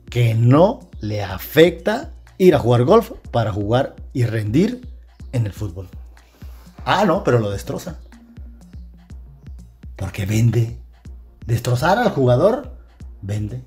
que 0.09 0.37
no 0.37 0.89
le 1.01 1.25
afecta 1.25 2.13
ir 2.39 2.55
a 2.55 2.61
jugar 2.61 2.85
golf 2.85 3.11
para 3.33 3.53
jugar 3.53 3.97
y 4.13 4.27
rendir 4.27 4.89
en 5.33 5.45
el 5.45 5.53
fútbol. 5.53 5.89
Ah, 6.85 7.05
no, 7.05 7.25
pero 7.25 7.41
lo 7.41 7.51
destroza. 7.51 7.99
Porque 9.99 10.25
vende. 10.25 10.81
Destrozar 11.45 11.99
al 11.99 12.11
jugador, 12.11 12.79
vende. 13.21 13.65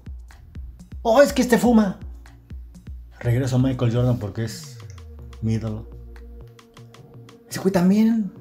Oh, 1.02 1.22
es 1.22 1.34
que 1.34 1.42
este 1.42 1.58
fuma. 1.58 2.00
Regreso 3.20 3.58
a 3.58 3.60
Michael 3.60 3.94
Jordan 3.94 4.18
porque 4.18 4.46
es 4.46 4.78
mi 5.42 5.54
ídolo. 5.54 5.88
Ese 7.50 7.60
güey 7.60 7.72
también. 7.72 8.32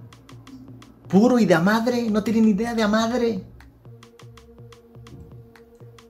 Puro 1.08 1.38
y 1.38 1.46
de 1.46 1.54
a 1.54 1.60
madre. 1.60 2.08
No 2.10 2.22
tiene 2.22 2.40
ni 2.42 2.50
idea 2.50 2.74
de 2.74 2.82
a 2.82 2.88
madre. 2.88 3.44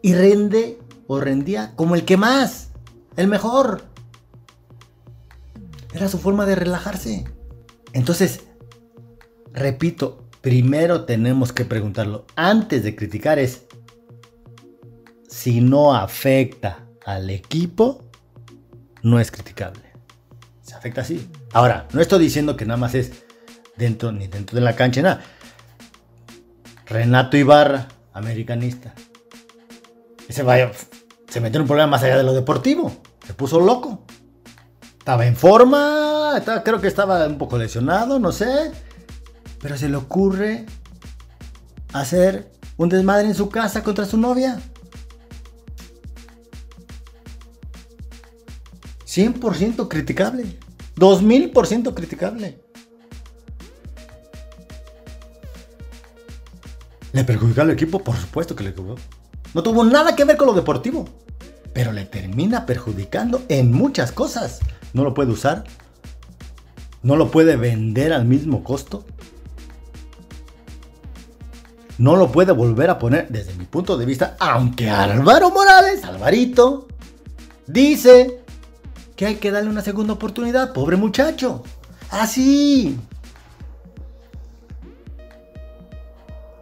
Y 0.02 0.14
rende 0.14 0.78
o 1.06 1.18
rendía 1.20 1.74
como 1.76 1.94
el 1.94 2.04
que 2.04 2.16
más. 2.16 2.70
El 3.16 3.28
mejor. 3.28 3.84
Era 5.94 6.08
su 6.08 6.18
forma 6.18 6.46
de 6.46 6.56
relajarse. 6.56 7.24
Entonces, 7.92 8.44
repito, 9.52 10.29
primero 10.40 11.04
tenemos 11.04 11.52
que 11.52 11.64
preguntarlo. 11.64 12.26
Antes 12.36 12.82
de 12.82 12.96
criticar 12.96 13.38
es 13.38 13.66
si 15.28 15.60
no 15.60 15.94
afecta 15.94 16.86
al 17.04 17.30
equipo, 17.30 18.10
no 19.02 19.20
es 19.20 19.30
criticable 19.30 19.90
se 20.70 20.76
afecta 20.76 21.00
así. 21.00 21.28
Ahora, 21.52 21.88
no 21.92 22.00
estoy 22.00 22.20
diciendo 22.20 22.56
que 22.56 22.64
nada 22.64 22.76
más 22.76 22.94
es 22.94 23.10
dentro 23.76 24.12
ni 24.12 24.28
dentro 24.28 24.54
de 24.54 24.60
la 24.60 24.76
cancha, 24.76 25.02
nada. 25.02 25.20
Renato 26.86 27.36
Ibarra, 27.36 27.88
americanista. 28.12 28.94
Ese 30.28 30.44
vaya, 30.44 30.70
se 31.28 31.40
metió 31.40 31.58
en 31.58 31.62
un 31.62 31.66
problema 31.66 31.90
más 31.90 32.04
allá 32.04 32.16
de 32.16 32.22
lo 32.22 32.34
deportivo. 32.34 32.92
Se 33.26 33.34
puso 33.34 33.58
loco. 33.58 34.04
Estaba 34.96 35.26
en 35.26 35.34
forma, 35.34 36.40
creo 36.64 36.80
que 36.80 36.86
estaba 36.86 37.26
un 37.26 37.36
poco 37.36 37.58
lesionado, 37.58 38.20
no 38.20 38.30
sé. 38.30 38.70
Pero 39.60 39.76
se 39.76 39.88
le 39.88 39.96
ocurre 39.96 40.66
hacer 41.92 42.50
un 42.76 42.88
desmadre 42.88 43.26
en 43.26 43.34
su 43.34 43.48
casa 43.48 43.82
contra 43.82 44.06
su 44.06 44.16
novia. 44.16 44.60
100% 49.06 49.88
criticable. 49.88 50.58
2000% 50.96 51.94
criticable. 51.94 52.60
¿Le 57.12 57.24
perjudicó 57.24 57.62
al 57.62 57.70
equipo? 57.70 57.98
Por 57.98 58.16
supuesto 58.16 58.54
que 58.54 58.62
le 58.62 58.72
jugó. 58.72 58.94
No 59.52 59.62
tuvo 59.62 59.84
nada 59.84 60.14
que 60.14 60.24
ver 60.24 60.36
con 60.36 60.46
lo 60.46 60.54
deportivo. 60.54 61.08
Pero 61.72 61.92
le 61.92 62.04
termina 62.04 62.66
perjudicando 62.66 63.42
en 63.48 63.72
muchas 63.72 64.12
cosas. 64.12 64.60
No 64.92 65.02
lo 65.02 65.12
puede 65.12 65.32
usar. 65.32 65.64
No 67.02 67.16
lo 67.16 67.30
puede 67.30 67.56
vender 67.56 68.12
al 68.12 68.26
mismo 68.26 68.62
costo. 68.62 69.04
No 72.00 72.16
lo 72.16 72.32
puede 72.32 72.52
volver 72.52 72.88
a 72.88 72.98
poner 72.98 73.28
desde 73.28 73.52
mi 73.56 73.66
punto 73.66 73.98
de 73.98 74.06
vista. 74.06 74.34
Aunque 74.40 74.88
Álvaro 74.88 75.50
Morales, 75.50 76.02
Alvarito, 76.02 76.88
dice 77.66 78.40
que 79.14 79.26
hay 79.26 79.34
que 79.34 79.50
darle 79.50 79.68
una 79.68 79.82
segunda 79.82 80.14
oportunidad, 80.14 80.72
pobre 80.72 80.96
muchacho. 80.96 81.62
Así. 82.08 82.98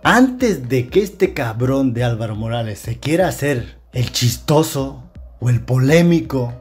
Antes 0.03 0.69
de 0.69 0.89
que 0.89 1.05
este 1.05 1.33
cabrón 1.35 1.95
de 1.95 2.03
Álvaro 2.03 2.35
Morales 2.35 2.81
se 2.81 2.99
quiera 2.99 3.29
hacer 3.29 3.79
el 3.93 4.11
chistoso 4.11 5.05
o 5.39 5.51
el 5.51 5.61
polémico 5.61 6.53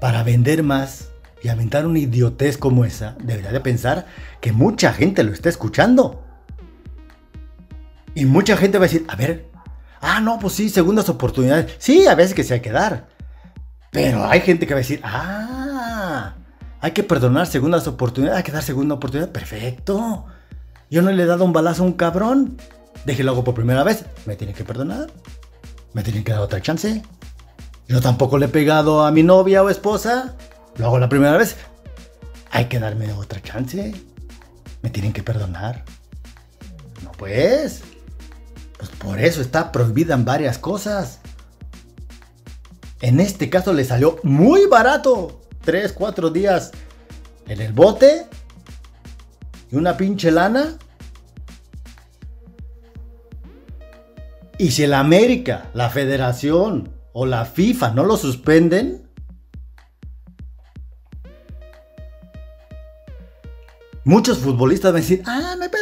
para 0.00 0.24
vender 0.24 0.64
más 0.64 1.10
y 1.40 1.50
aventar 1.50 1.86
una 1.86 2.00
idiotez 2.00 2.58
como 2.58 2.84
esa, 2.84 3.14
debería 3.22 3.52
de 3.52 3.60
pensar 3.60 4.06
que 4.40 4.50
mucha 4.50 4.92
gente 4.92 5.22
lo 5.22 5.32
está 5.32 5.48
escuchando. 5.48 6.24
Y 8.18 8.24
mucha 8.26 8.56
gente 8.56 8.78
va 8.78 8.86
a 8.86 8.88
decir, 8.88 9.04
a 9.06 9.14
ver, 9.14 9.48
ah, 10.00 10.20
no, 10.20 10.40
pues 10.40 10.54
sí, 10.54 10.70
segundas 10.70 11.08
oportunidades. 11.08 11.76
Sí, 11.78 12.08
a 12.08 12.16
veces 12.16 12.34
que 12.34 12.42
se 12.42 12.54
hay 12.54 12.60
que 12.60 12.72
dar. 12.72 13.06
Pero 13.92 14.26
hay 14.26 14.40
gente 14.40 14.66
que 14.66 14.74
va 14.74 14.78
a 14.78 14.82
decir, 14.82 15.00
ah, 15.04 16.34
hay 16.80 16.90
que 16.90 17.04
perdonar 17.04 17.46
segundas 17.46 17.86
oportunidades, 17.86 18.38
hay 18.38 18.42
que 18.42 18.50
dar 18.50 18.64
segunda 18.64 18.96
oportunidad. 18.96 19.30
Perfecto. 19.30 20.26
Yo 20.90 21.00
no 21.00 21.12
le 21.12 21.22
he 21.22 21.26
dado 21.26 21.44
un 21.44 21.52
balazo 21.52 21.84
a 21.84 21.86
un 21.86 21.92
cabrón. 21.92 22.56
Déjelo 23.04 23.30
hago 23.30 23.44
por 23.44 23.54
primera 23.54 23.84
vez. 23.84 24.04
Me 24.26 24.34
tienen 24.34 24.56
que 24.56 24.64
perdonar. 24.64 25.12
Me 25.92 26.02
tienen 26.02 26.24
que 26.24 26.32
dar 26.32 26.40
otra 26.40 26.60
chance. 26.60 27.04
Yo 27.86 28.00
tampoco 28.00 28.36
le 28.36 28.46
he 28.46 28.48
pegado 28.48 29.06
a 29.06 29.12
mi 29.12 29.22
novia 29.22 29.62
o 29.62 29.70
esposa. 29.70 30.34
Lo 30.76 30.86
hago 30.86 30.98
la 30.98 31.08
primera 31.08 31.36
vez. 31.36 31.54
Hay 32.50 32.64
que 32.64 32.80
darme 32.80 33.12
otra 33.12 33.40
chance. 33.40 33.94
Me 34.82 34.90
tienen 34.90 35.12
que 35.12 35.22
perdonar. 35.22 35.84
No 37.04 37.12
pues. 37.12 37.84
Pues 38.78 38.90
por 38.90 39.20
eso 39.20 39.42
está 39.42 39.72
prohibida 39.72 40.14
en 40.14 40.24
varias 40.24 40.58
cosas. 40.58 41.20
En 43.00 43.20
este 43.20 43.50
caso 43.50 43.72
le 43.72 43.84
salió 43.84 44.18
muy 44.22 44.66
barato. 44.66 45.40
3, 45.64 45.92
4 45.92 46.30
días 46.30 46.70
en 47.46 47.60
el 47.60 47.72
bote. 47.72 48.26
Y 49.70 49.76
una 49.76 49.96
pinche 49.96 50.30
lana. 50.30 50.78
Y 54.58 54.70
si 54.72 54.84
el 54.84 54.94
América, 54.94 55.70
la 55.74 55.90
Federación 55.90 56.90
o 57.12 57.26
la 57.26 57.44
FIFA 57.44 57.90
no 57.90 58.04
lo 58.04 58.16
suspenden, 58.16 59.08
muchos 64.04 64.38
futbolistas 64.38 64.92
van 64.92 64.98
a 64.98 65.02
decir, 65.02 65.22
ah, 65.26 65.54
me 65.58 65.68
pedo. 65.68 65.77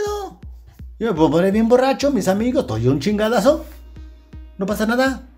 Yo 0.98 1.08
me 1.08 1.14
puedo 1.14 1.30
poner 1.30 1.52
bien 1.52 1.68
borracho, 1.68 2.10
mis 2.10 2.26
amigos, 2.26 2.62
estoy 2.62 2.88
un 2.88 3.00
chingadazo. 3.00 3.66
No 4.56 4.64
pasa 4.64 4.86
nada. 4.86 5.28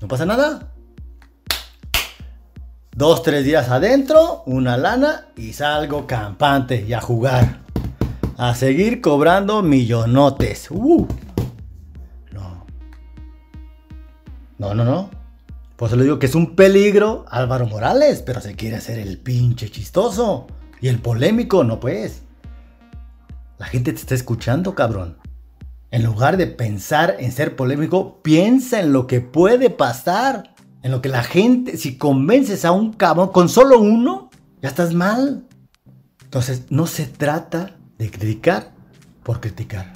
No 0.00 0.08
pasa 0.08 0.24
nada. 0.24 0.72
Dos, 2.92 3.22
tres 3.22 3.44
días 3.44 3.68
adentro, 3.68 4.42
una 4.46 4.78
lana 4.78 5.26
y 5.36 5.52
salgo 5.52 6.06
campante 6.06 6.86
y 6.88 6.94
a 6.94 7.02
jugar. 7.02 7.60
A 8.38 8.54
seguir 8.54 9.02
cobrando 9.02 9.62
millonotes. 9.62 10.70
Uh. 10.70 11.06
No. 12.32 12.64
No, 14.56 14.74
no, 14.74 14.84
no. 14.86 15.10
Pues 15.76 15.92
le 15.92 16.02
digo 16.04 16.18
que 16.18 16.24
es 16.24 16.34
un 16.34 16.56
peligro 16.56 17.26
Álvaro 17.28 17.66
Morales, 17.66 18.22
pero 18.24 18.40
se 18.40 18.56
quiere 18.56 18.76
hacer 18.76 18.98
el 18.98 19.18
pinche 19.18 19.70
chistoso. 19.70 20.46
Y 20.80 20.88
el 20.88 20.98
polémico, 20.98 21.62
no 21.62 21.78
pues. 21.78 22.22
La 23.58 23.66
gente 23.66 23.92
te 23.92 23.98
está 23.98 24.14
escuchando, 24.14 24.74
cabrón. 24.74 25.18
En 25.90 26.04
lugar 26.04 26.36
de 26.36 26.46
pensar 26.46 27.16
en 27.18 27.32
ser 27.32 27.56
polémico, 27.56 28.20
piensa 28.22 28.80
en 28.80 28.92
lo 28.92 29.06
que 29.06 29.20
puede 29.20 29.70
pasar. 29.70 30.54
En 30.82 30.90
lo 30.90 31.00
que 31.00 31.08
la 31.08 31.22
gente, 31.22 31.76
si 31.76 31.96
convences 31.96 32.64
a 32.64 32.72
un 32.72 32.92
cabrón 32.92 33.30
con 33.30 33.48
solo 33.48 33.78
uno, 33.78 34.30
ya 34.60 34.68
estás 34.68 34.94
mal. 34.94 35.46
Entonces, 36.22 36.64
no 36.70 36.86
se 36.86 37.06
trata 37.06 37.76
de 37.98 38.10
criticar 38.10 38.72
por 39.22 39.40
criticar. 39.40 39.94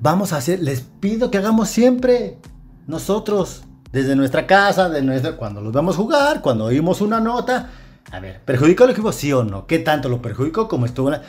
Vamos 0.00 0.32
a 0.32 0.36
hacer, 0.36 0.60
les 0.60 0.82
pido 0.82 1.30
que 1.30 1.38
hagamos 1.38 1.68
siempre 1.68 2.38
nosotros, 2.86 3.64
desde 3.92 4.16
nuestra 4.16 4.46
casa, 4.46 4.88
de 4.88 5.02
nuestra, 5.02 5.36
cuando 5.36 5.60
los 5.60 5.72
vamos 5.72 5.96
a 5.96 5.98
jugar, 5.98 6.40
cuando 6.42 6.66
oímos 6.66 7.00
una 7.00 7.20
nota, 7.20 7.70
A 8.12 8.18
ver, 8.18 8.40
¿perjudicó 8.44 8.84
al 8.84 8.90
equipo 8.90 9.12
sí 9.12 9.32
o 9.32 9.44
no? 9.44 9.66
¿Qué 9.66 9.78
tanto 9.78 10.08
lo 10.08 10.22
perjudicó 10.22 10.68
como 10.68 10.86
estuvo 10.86 11.10
la... 11.10 11.22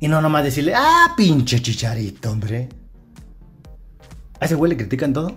Y 0.00 0.08
no 0.08 0.20
nomás 0.20 0.44
decirle, 0.44 0.72
ah, 0.74 1.12
pinche 1.16 1.60
chicharito, 1.60 2.30
hombre. 2.30 2.68
¿A 4.40 4.46
ese 4.46 4.54
güey 4.54 4.70
le 4.70 4.76
critican 4.78 5.12
todo? 5.12 5.36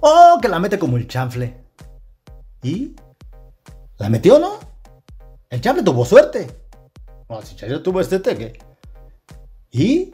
Oh, 0.00 0.38
que 0.40 0.48
la 0.48 0.58
mete 0.58 0.78
como 0.78 0.98
el 0.98 1.08
chanfle. 1.08 1.64
¿Y? 2.62 2.94
¿La 3.96 4.10
metió, 4.10 4.38
no? 4.38 4.58
El 5.48 5.60
chanfle 5.60 5.82
tuvo 5.82 6.04
suerte. 6.04 6.46
No, 7.28 7.40
si 7.42 7.54
Chicharito 7.54 7.82
tuvo 7.82 8.00
este 8.00 8.20
¿qué? 8.20 8.58
¿Y? 9.70 10.12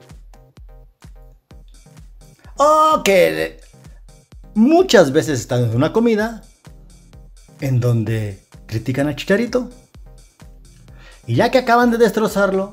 Oh, 2.59 3.03
que 3.05 3.61
muchas 4.55 5.13
veces 5.13 5.41
están 5.41 5.65
en 5.65 5.75
una 5.75 5.93
comida 5.93 6.43
en 7.61 7.81
donde 7.81 8.45
critican 8.67 9.09
a 9.09 9.17
Chicharito. 9.17 9.71
Y 11.27 11.35
ya 11.35 11.51
que 11.51 11.59
acaban 11.59 11.91
de 11.91 11.99
destrozarlo, 11.99 12.73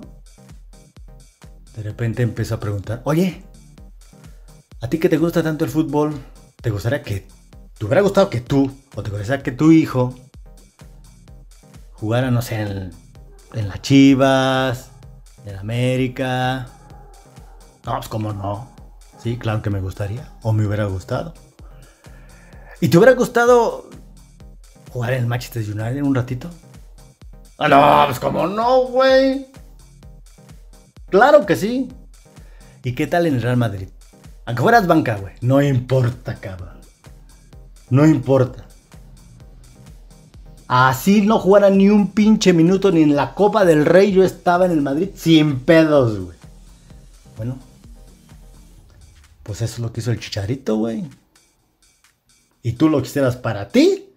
de 1.76 1.84
repente 1.84 2.22
empezó 2.22 2.56
a 2.56 2.60
preguntar, 2.60 3.02
oye, 3.04 3.44
¿a 4.80 4.88
ti 4.88 5.00
que 5.00 5.10
te 5.10 5.18
gusta 5.18 5.42
tanto 5.42 5.66
el 5.66 5.72
fútbol? 5.72 6.13
¿Te 6.62 6.70
gustaría 6.70 7.02
que 7.02 7.28
te 7.78 7.86
hubiera 7.86 8.02
gustado 8.02 8.30
que 8.30 8.42
tú, 8.42 8.72
o 8.96 9.02
te 9.02 9.10
gustaría 9.10 9.42
que 9.42 9.52
tu 9.52 9.72
hijo 9.72 10.13
jugara, 11.94 12.30
no 12.30 12.44
sé, 12.44 12.62
en, 12.62 12.92
en 13.54 13.68
las 13.68 13.82
Chivas, 13.82 14.92
en 15.46 15.56
América? 15.56 16.68
No, 17.86 17.96
pues 17.96 18.08
cómo 18.08 18.34
no. 18.34 18.72
Sí, 19.18 19.38
claro 19.38 19.63
que 19.63 19.72
me 19.72 19.80
gustaría, 19.82 20.32
o 20.44 20.54
me 20.54 20.68
hubiera 20.68 20.86
gustado. 20.86 21.34
¿Y 22.82 22.89
te 22.89 22.98
hubiera 22.98 23.13
gustado 23.13 23.89
jugar 24.92 25.13
en 25.13 25.22
el 25.22 25.28
Manchester 25.28 25.63
United 25.63 26.04
un 26.04 26.13
ratito? 26.13 26.50
Ah, 27.58 27.68
no, 27.68 28.06
pues 28.08 28.20
como 28.20 28.48
no, 28.48 28.88
güey. 28.88 29.48
Claro 31.10 31.46
que 31.46 31.56
sí. 31.56 31.89
¿Y 32.84 32.94
qué 32.94 33.08
tal 33.08 33.28
en 33.28 33.36
el 33.36 33.42
Real 33.42 33.58
Madrid? 33.58 33.88
Aunque 34.46 34.62
fueras 34.62 34.88
banca, 34.88 35.16
güey. 35.18 35.36
No 35.42 35.62
importa, 35.62 36.36
cabrón. 36.36 36.80
No 37.89 38.06
importa. 38.06 38.66
Así 40.68 41.22
no 41.22 41.39
jugara 41.39 41.70
ni 41.70 41.89
un 41.89 42.12
pinche 42.12 42.52
minuto 42.52 42.92
ni 42.92 43.04
en 43.04 43.16
la 43.16 43.36
Copa 43.36 43.63
del 43.63 43.86
Rey. 43.86 44.12
Yo 44.12 44.24
estaba 44.24 44.66
en 44.66 44.72
el 44.72 44.82
Madrid 44.82 45.10
sin 45.16 45.60
pedos, 45.60 46.20
güey. 46.20 46.38
Bueno. 47.38 47.60
Pues 49.44 49.62
eso 49.62 49.76
es 49.76 49.80
lo 49.80 49.94
que 49.94 50.02
hizo 50.02 50.12
el 50.12 50.20
chicharito, 50.20 50.78
güey. 50.78 51.04
Y 52.63 52.74
tú 52.74 52.89
lo 52.89 53.02
quisieras 53.02 53.36
para 53.36 53.68
ti 53.68 54.13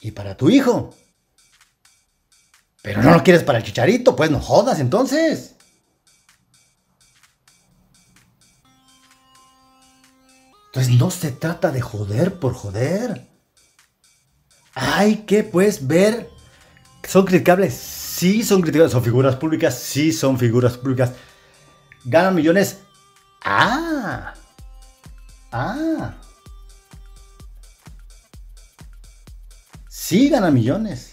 y 0.00 0.12
para 0.12 0.36
tu 0.36 0.48
hijo. 0.48 0.94
Pero 2.94 3.02
no 3.04 3.14
lo 3.14 3.22
quieres 3.22 3.44
para 3.44 3.58
el 3.58 3.64
chicharito, 3.64 4.16
pues 4.16 4.32
no 4.32 4.40
jodas 4.40 4.80
entonces. 4.80 5.54
Entonces 10.66 10.98
no 10.98 11.10
se 11.12 11.30
trata 11.30 11.70
de 11.70 11.80
joder 11.80 12.40
por 12.40 12.54
joder. 12.54 13.28
Hay 14.74 15.18
que 15.18 15.44
pues 15.44 15.86
ver. 15.86 16.28
¿Son 17.06 17.24
criticables? 17.24 17.74
Sí, 17.74 18.42
son 18.42 18.60
criticables. 18.60 18.90
¿Son 18.90 19.04
figuras 19.04 19.36
públicas? 19.36 19.78
Sí, 19.78 20.12
son 20.12 20.36
figuras 20.36 20.76
públicas. 20.76 21.12
¿Ganan 22.04 22.34
millones? 22.34 22.78
Ah. 23.44 24.34
Ah. 25.52 26.14
Sí, 29.88 30.28
gana 30.28 30.50
millones. 30.50 31.12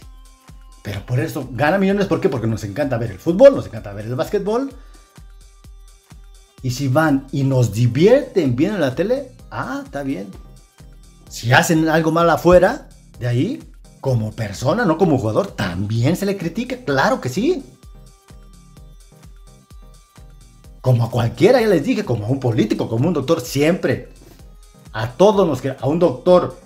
Pero 0.87 1.05
por 1.05 1.19
eso, 1.19 1.49
gana 1.51 1.77
millones, 1.77 2.05
¿por 2.05 2.21
qué? 2.21 2.29
Porque 2.29 2.47
nos 2.47 2.63
encanta 2.63 2.97
ver 2.97 3.11
el 3.11 3.19
fútbol, 3.19 3.53
nos 3.53 3.65
encanta 3.65 3.91
ver 3.91 4.05
el 4.05 4.15
básquetbol. 4.15 4.71
Y 6.61 6.71
si 6.71 6.87
van 6.87 7.27
y 7.33 7.43
nos 7.43 7.73
divierten 7.73 8.55
bien 8.55 8.73
en 8.73 8.79
la 8.79 8.95
tele, 8.95 9.33
ah, 9.51 9.81
está 9.83 10.03
bien. 10.03 10.27
Si 11.27 11.51
hacen 11.51 11.89
algo 11.89 12.13
mal 12.13 12.29
afuera, 12.29 12.87
de 13.19 13.27
ahí, 13.27 13.63
como 13.99 14.31
persona, 14.31 14.85
no 14.85 14.97
como 14.97 15.17
jugador, 15.17 15.47
también 15.47 16.15
se 16.15 16.25
le 16.25 16.37
critica, 16.37 16.77
claro 16.85 17.19
que 17.19 17.27
sí. 17.27 17.65
Como 20.79 21.03
a 21.03 21.11
cualquiera, 21.11 21.59
ya 21.59 21.67
les 21.67 21.83
dije, 21.83 22.05
como 22.05 22.27
a 22.27 22.29
un 22.29 22.39
político, 22.39 22.87
como 22.87 23.03
a 23.03 23.07
un 23.09 23.13
doctor, 23.13 23.41
siempre. 23.41 24.13
A 24.93 25.11
todos 25.11 25.45
nos 25.45 25.61
que 25.61 25.75
a 25.77 25.85
un 25.85 25.99
doctor 25.99 26.57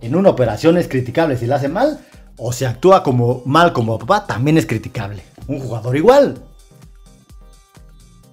en 0.00 0.16
una 0.16 0.30
operación 0.30 0.78
es 0.78 0.88
criticable 0.88 1.38
si 1.38 1.46
la 1.46 1.54
hace 1.54 1.68
mal, 1.68 2.00
o 2.38 2.52
se 2.52 2.66
actúa 2.66 3.02
como 3.02 3.42
mal 3.44 3.72
como 3.72 3.98
papá, 3.98 4.26
también 4.26 4.58
es 4.58 4.66
criticable. 4.66 5.22
Un 5.46 5.60
jugador 5.60 5.96
igual. 5.96 6.42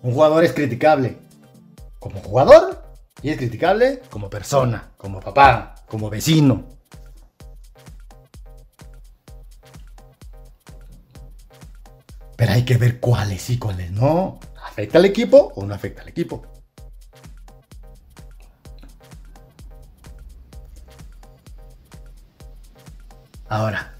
Un 0.01 0.13
jugador 0.13 0.43
es 0.43 0.53
criticable 0.53 1.17
como 1.99 2.19
jugador 2.19 2.83
y 3.21 3.29
es 3.29 3.37
criticable 3.37 4.01
como 4.09 4.29
persona, 4.29 4.91
como 4.97 5.21
papá, 5.21 5.75
como 5.87 6.09
vecino. 6.09 6.65
Pero 12.35 12.51
hay 12.51 12.65
que 12.65 12.75
ver 12.75 12.99
cuáles 12.99 13.49
y 13.49 13.57
cuáles 13.57 13.91
no. 13.91 14.39
¿Afecta 14.65 14.97
al 14.97 15.05
equipo 15.05 15.53
o 15.55 15.65
no 15.65 15.73
afecta 15.73 16.01
al 16.01 16.09
equipo? 16.09 16.45
Ahora, 23.47 23.92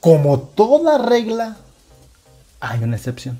como 0.00 0.38
toda 0.40 0.98
regla, 0.98 1.56
hay 2.60 2.82
una 2.82 2.96
excepción. 2.96 3.38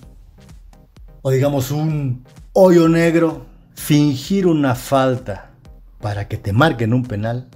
O 1.23 1.31
digamos 1.31 1.71
un 1.71 2.25
hoyo 2.53 2.89
negro, 2.89 3.47
fingir 3.75 4.47
una 4.47 4.75
falta 4.75 5.51
para 6.01 6.29
que 6.29 6.37
te 6.37 6.53
marquen 6.53 6.93
un 6.93 7.05
penal 7.05 7.49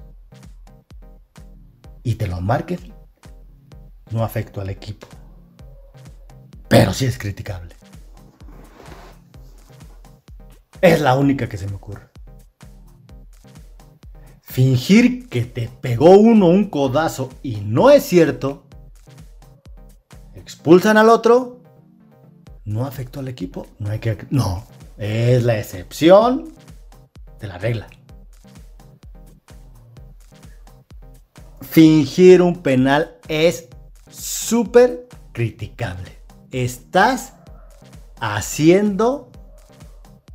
y 2.02 2.16
te 2.16 2.26
lo 2.26 2.40
marquen, 2.40 2.92
no 4.10 4.24
afecto 4.24 4.60
al 4.60 4.70
equipo. 4.70 5.06
Pero 6.68 6.92
sí 6.92 7.06
es 7.06 7.18
criticable. 7.18 7.74
Es 10.80 11.00
la 11.00 11.14
única 11.16 11.48
que 11.48 11.58
se 11.58 11.66
me 11.66 11.74
ocurre. 11.74 12.08
Fingir 14.42 15.28
que 15.28 15.44
te 15.44 15.68
pegó 15.68 16.10
uno 16.10 16.48
un 16.48 16.68
codazo 16.68 17.30
y 17.42 17.56
no 17.56 17.90
es 17.90 18.02
cierto 18.02 18.64
expulsan 20.42 20.96
al 20.96 21.08
otro, 21.08 21.60
no 22.64 22.84
afectó 22.84 23.20
al 23.20 23.28
equipo, 23.28 23.66
no 23.78 23.90
hay 23.90 24.00
que... 24.00 24.26
No, 24.30 24.66
es 24.98 25.44
la 25.44 25.58
excepción 25.58 26.52
de 27.40 27.46
la 27.46 27.58
regla. 27.58 27.86
Fingir 31.60 32.42
un 32.42 32.62
penal 32.62 33.16
es 33.28 33.68
súper 34.10 35.08
criticable. 35.32 36.18
Estás 36.50 37.34
haciendo, 38.20 39.30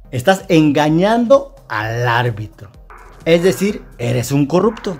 estás 0.09 0.45
engañando 0.47 1.53
al 1.69 2.07
árbitro. 2.07 2.71
Es 3.25 3.43
decir, 3.43 3.85
eres 3.97 4.31
un 4.31 4.47
corrupto. 4.47 4.97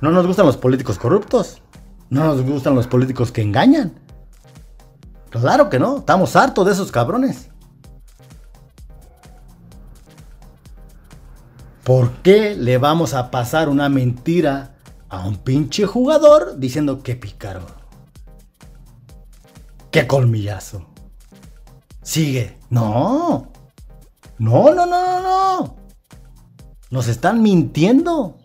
No 0.00 0.10
nos 0.10 0.26
gustan 0.26 0.46
los 0.46 0.56
políticos 0.56 0.98
corruptos. 0.98 1.61
No 2.12 2.24
nos 2.24 2.42
gustan 2.42 2.74
los 2.74 2.86
políticos 2.86 3.32
que 3.32 3.40
engañan. 3.40 3.94
Claro 5.30 5.70
que 5.70 5.78
no, 5.78 5.96
estamos 5.96 6.36
hartos 6.36 6.66
de 6.66 6.72
esos 6.72 6.92
cabrones. 6.92 7.48
¿Por 11.84 12.10
qué 12.16 12.54
le 12.54 12.76
vamos 12.76 13.14
a 13.14 13.30
pasar 13.30 13.70
una 13.70 13.88
mentira 13.88 14.74
a 15.08 15.26
un 15.26 15.36
pinche 15.36 15.86
jugador 15.86 16.58
diciendo 16.58 17.02
que 17.02 17.16
pícaro? 17.16 17.64
¡Qué 19.90 20.06
colmillazo! 20.06 20.84
Sigue. 22.02 22.58
No. 22.68 23.50
No, 24.36 24.74
no, 24.74 24.84
no, 24.84 24.86
no, 24.86 25.22
no. 25.22 25.76
Nos 26.90 27.08
están 27.08 27.40
mintiendo. 27.40 28.36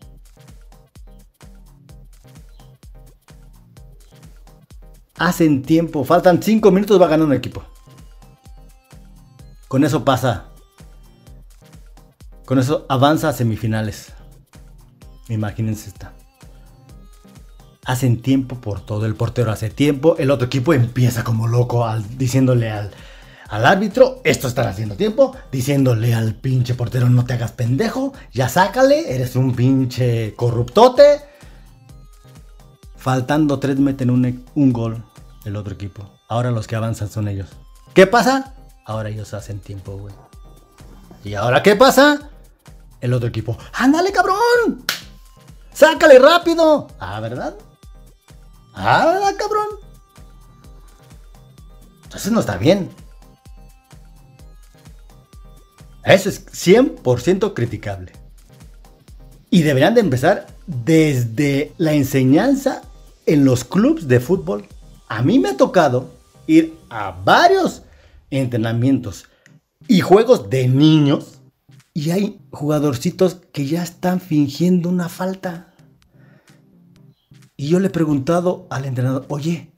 Hacen 5.18 5.64
tiempo, 5.64 6.04
faltan 6.04 6.42
5 6.42 6.72
minutos, 6.72 7.02
va 7.02 7.08
ganando 7.08 7.34
el 7.34 7.40
equipo. 7.40 7.64
Con 9.68 9.84
eso 9.84 10.06
pasa. 10.06 10.46
Con 12.46 12.60
eso 12.60 12.86
avanza 12.88 13.30
a 13.30 13.34
semifinales. 13.34 14.14
Imagínense 15.28 15.90
esta. 15.90 16.14
Hacen 17.86 18.22
tiempo 18.22 18.56
por 18.56 18.86
todo, 18.86 19.06
el 19.06 19.16
portero 19.16 19.52
hace 19.52 19.70
tiempo, 19.70 20.16
el 20.18 20.32
otro 20.32 20.48
equipo 20.48 20.74
empieza 20.74 21.24
como 21.24 21.48
loco 21.48 21.86
al, 21.86 22.18
diciéndole 22.18 22.70
al, 22.70 22.92
al 23.50 23.66
árbitro, 23.66 24.20
esto 24.26 24.50
están 24.50 24.68
haciendo 24.68 24.96
tiempo, 24.96 25.36
diciéndole 25.54 26.14
al 26.14 26.36
pinche 26.36 26.76
portero 26.76 27.10
no 27.10 27.24
te 27.24 27.34
hagas 27.34 27.54
pendejo, 27.54 28.14
ya 28.34 28.50
sácale, 28.50 29.14
eres 29.16 29.38
un 29.38 29.56
pinche 29.56 30.34
corruptote. 30.36 31.22
Faltando 32.98 33.60
tres 33.60 33.80
meten 33.80 34.10
un, 34.10 34.74
gol 34.74 35.04
el 35.46 35.56
otro 35.56 35.74
equipo. 35.74 36.10
Ahora 36.28 36.52
los 36.52 36.68
que 36.68 36.76
avanzan 36.76 37.10
son 37.10 37.28
ellos. 37.28 37.50
¿Qué 37.94 38.08
pasa? 38.08 38.54
Ahora 38.86 39.10
ellos 39.10 39.34
hacen 39.34 39.60
tiempo, 39.60 39.98
güey. 39.98 40.14
¿Y 41.24 41.36
ahora 41.36 41.62
qué 41.64 41.76
pasa? 41.76 42.30
El 43.00 43.14
otro 43.14 43.30
equipo. 43.30 43.58
¡Ándale, 43.74 44.12
cabrón! 44.12 44.84
¡Sácale 45.72 46.18
rápido! 46.20 46.88
Ah, 47.00 47.20
¿verdad? 47.20 47.56
Ah, 48.74 49.06
¿verdad, 49.06 49.36
cabrón? 49.38 49.68
Entonces 52.04 52.32
no 52.32 52.40
está 52.40 52.58
bien. 52.58 52.90
Eso 56.04 56.30
es 56.30 56.46
100% 56.48 57.54
criticable. 57.54 58.14
Y 59.50 59.62
deberían 59.62 59.94
de 59.94 60.02
empezar 60.02 60.48
desde 60.66 61.74
la 61.78 61.94
enseñanza 61.94 62.82
en 63.28 63.46
los 63.46 63.64
clubes 63.64 64.08
de 64.08 64.20
fútbol. 64.20 64.66
A 65.08 65.22
mí 65.22 65.38
me 65.38 65.50
ha 65.50 65.58
tocado 65.58 66.16
ir 66.48 66.78
a 66.90 67.12
varios 67.12 67.84
entrenamientos 68.32 69.26
y 69.88 70.02
juegos 70.02 70.50
de 70.50 70.68
niños 70.68 71.42
y 71.94 72.12
hay 72.12 72.40
jugadorcitos 72.52 73.36
que 73.52 73.66
ya 73.66 73.84
están 73.84 74.20
fingiendo 74.20 74.90
una 74.90 75.10
falta. 75.10 75.74
Y 77.56 77.70
yo 77.70 77.80
le 77.80 77.88
he 77.88 77.92
preguntado 77.92 78.68
al 78.70 78.86
entrenador, 78.86 79.26
oye, 79.30 79.72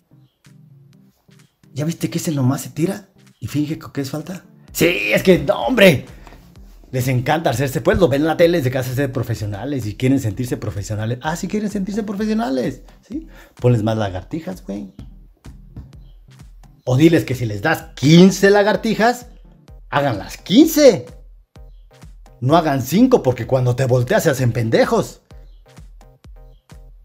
¿ya 1.73 1.85
viste 1.85 2.09
que 2.09 2.17
ese 2.17 2.31
nomás 2.31 2.61
se 2.61 2.69
tira 2.69 3.09
y 3.39 3.47
finge 3.47 3.79
que 3.79 4.01
es 4.01 4.09
falta? 4.09 4.45
Sí, 4.73 4.85
es 5.13 5.23
que, 5.23 5.39
no, 5.39 5.67
hombre, 5.67 6.05
les 6.91 7.07
encanta 7.07 7.51
hacerse, 7.51 7.81
pues 7.81 7.99
lo 7.99 8.07
ven 8.07 8.21
en 8.21 8.27
la 8.27 8.37
tele 8.37 8.61
de 8.61 8.71
casa 8.71 8.93
ser 8.93 9.11
profesionales 9.11 9.85
y 9.85 9.95
quieren 9.95 10.19
sentirse 10.19 10.57
profesionales. 10.57 11.19
Ah, 11.21 11.35
sí 11.35 11.47
quieren 11.47 11.69
sentirse 11.69 12.03
profesionales, 12.03 12.81
¿sí? 13.07 13.27
Ponles 13.59 13.83
más 13.83 13.97
lagartijas, 13.97 14.63
güey. 14.65 14.91
O 16.85 16.97
diles 16.97 17.25
que 17.25 17.35
si 17.35 17.45
les 17.45 17.61
das 17.61 17.89
15 17.95 18.49
lagartijas, 18.49 19.27
hagan 19.91 20.17
las 20.17 20.37
15. 20.37 21.05
No 22.41 22.55
hagan 22.55 22.81
5 22.81 23.21
porque 23.21 23.45
cuando 23.45 23.75
te 23.75 23.85
volteas 23.85 24.23
se 24.23 24.31
hacen 24.31 24.51
pendejos. 24.51 25.21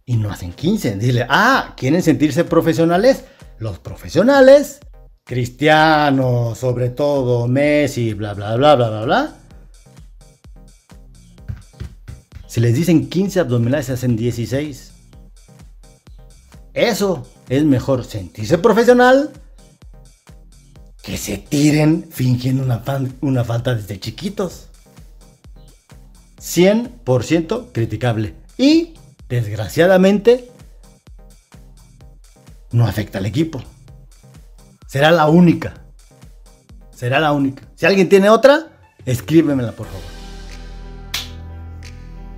Y 0.07 0.17
no 0.17 0.31
hacen 0.31 0.53
15. 0.53 0.97
Dile, 0.97 1.27
ah, 1.29 1.75
¿quieren 1.77 2.03
sentirse 2.03 2.45
profesionales? 2.45 3.25
Los 3.59 3.79
profesionales, 3.79 4.81
cristianos, 5.25 6.57
sobre 6.57 6.89
todo 6.89 7.47
Messi, 7.49 8.15
bla, 8.15 8.33
bla, 8.33 8.57
bla, 8.57 8.77
bla, 8.77 8.89
bla, 8.89 9.05
bla. 9.05 9.44
Si 12.55 12.61
les 12.61 12.73
dicen 12.73 13.09
15 13.09 13.41
abdominales, 13.41 13.87
se 13.87 13.95
hacen 13.95 14.15
16. 14.15 14.93
Eso 16.73 17.27
es 17.49 17.65
mejor 17.65 18.05
sentirse 18.05 18.59
profesional 18.59 19.33
que 21.03 21.17
se 21.17 21.37
tiren 21.39 22.07
fingiendo 22.13 22.63
una, 22.63 22.81
una 23.23 23.43
falta 23.43 23.75
desde 23.75 23.99
chiquitos. 23.99 24.69
100% 26.41 27.73
criticable. 27.73 28.37
Y, 28.57 28.95
desgraciadamente, 29.29 30.49
no 32.71 32.87
afecta 32.87 33.19
al 33.19 33.27
equipo. 33.27 33.65
Será 34.87 35.11
la 35.11 35.27
única. 35.27 35.75
Será 36.95 37.19
la 37.19 37.33
única. 37.33 37.65
Si 37.75 37.85
alguien 37.85 38.09
tiene 38.09 38.31
otra, 38.31 38.69
escríbemela 39.05 39.73
por 39.73 39.89
favor. 39.89 40.14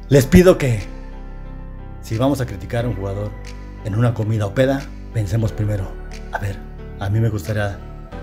Les 0.09 0.25
pido 0.25 0.57
que, 0.57 0.81
si 2.01 2.16
vamos 2.16 2.40
a 2.40 2.47
criticar 2.47 2.85
a 2.85 2.88
un 2.88 2.95
jugador 2.95 3.33
en 3.85 3.97
una 3.97 4.14
comida 4.14 4.47
o 4.47 4.55
peda, 4.55 4.81
pensemos 5.12 5.51
primero, 5.51 5.90
a 6.31 6.38
ver, 6.38 6.57
a 7.01 7.11
mí 7.11 7.19
me 7.19 7.29
gustaría 7.29 7.77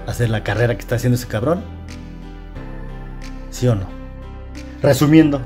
hacer 0.07 0.29
la 0.29 0.45
carrera 0.45 0.75
que 0.75 0.79
está 0.79 0.95
haciendo 0.95 1.17
ese 1.17 1.27
cabrón? 1.27 1.61
¿Sí 3.51 3.67
o 3.67 3.75
no? 3.75 3.85
Resumiendo, 4.81 5.41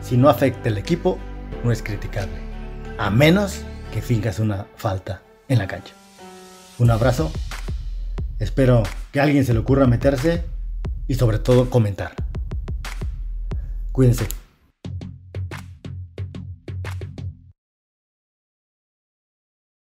si 0.00 0.16
no 0.16 0.28
afecta 0.28 0.68
el 0.68 0.78
equipo, 0.78 1.16
no 1.62 1.70
es 1.70 1.80
criticable. 1.80 2.34
A 2.98 3.10
menos 3.10 3.60
que 3.92 4.02
finjas 4.02 4.40
una 4.40 4.66
falta 4.74 5.22
en 5.46 5.58
la 5.58 5.68
cancha. 5.68 5.94
Un 6.80 6.90
abrazo. 6.90 7.30
Espero 8.40 8.82
que 9.12 9.20
a 9.20 9.22
alguien 9.22 9.44
se 9.44 9.52
le 9.52 9.60
ocurra 9.60 9.86
meterse 9.86 10.44
y 11.06 11.14
sobre 11.14 11.38
todo 11.38 11.70
comentar. 11.70 12.14
Cuídense. 13.92 14.26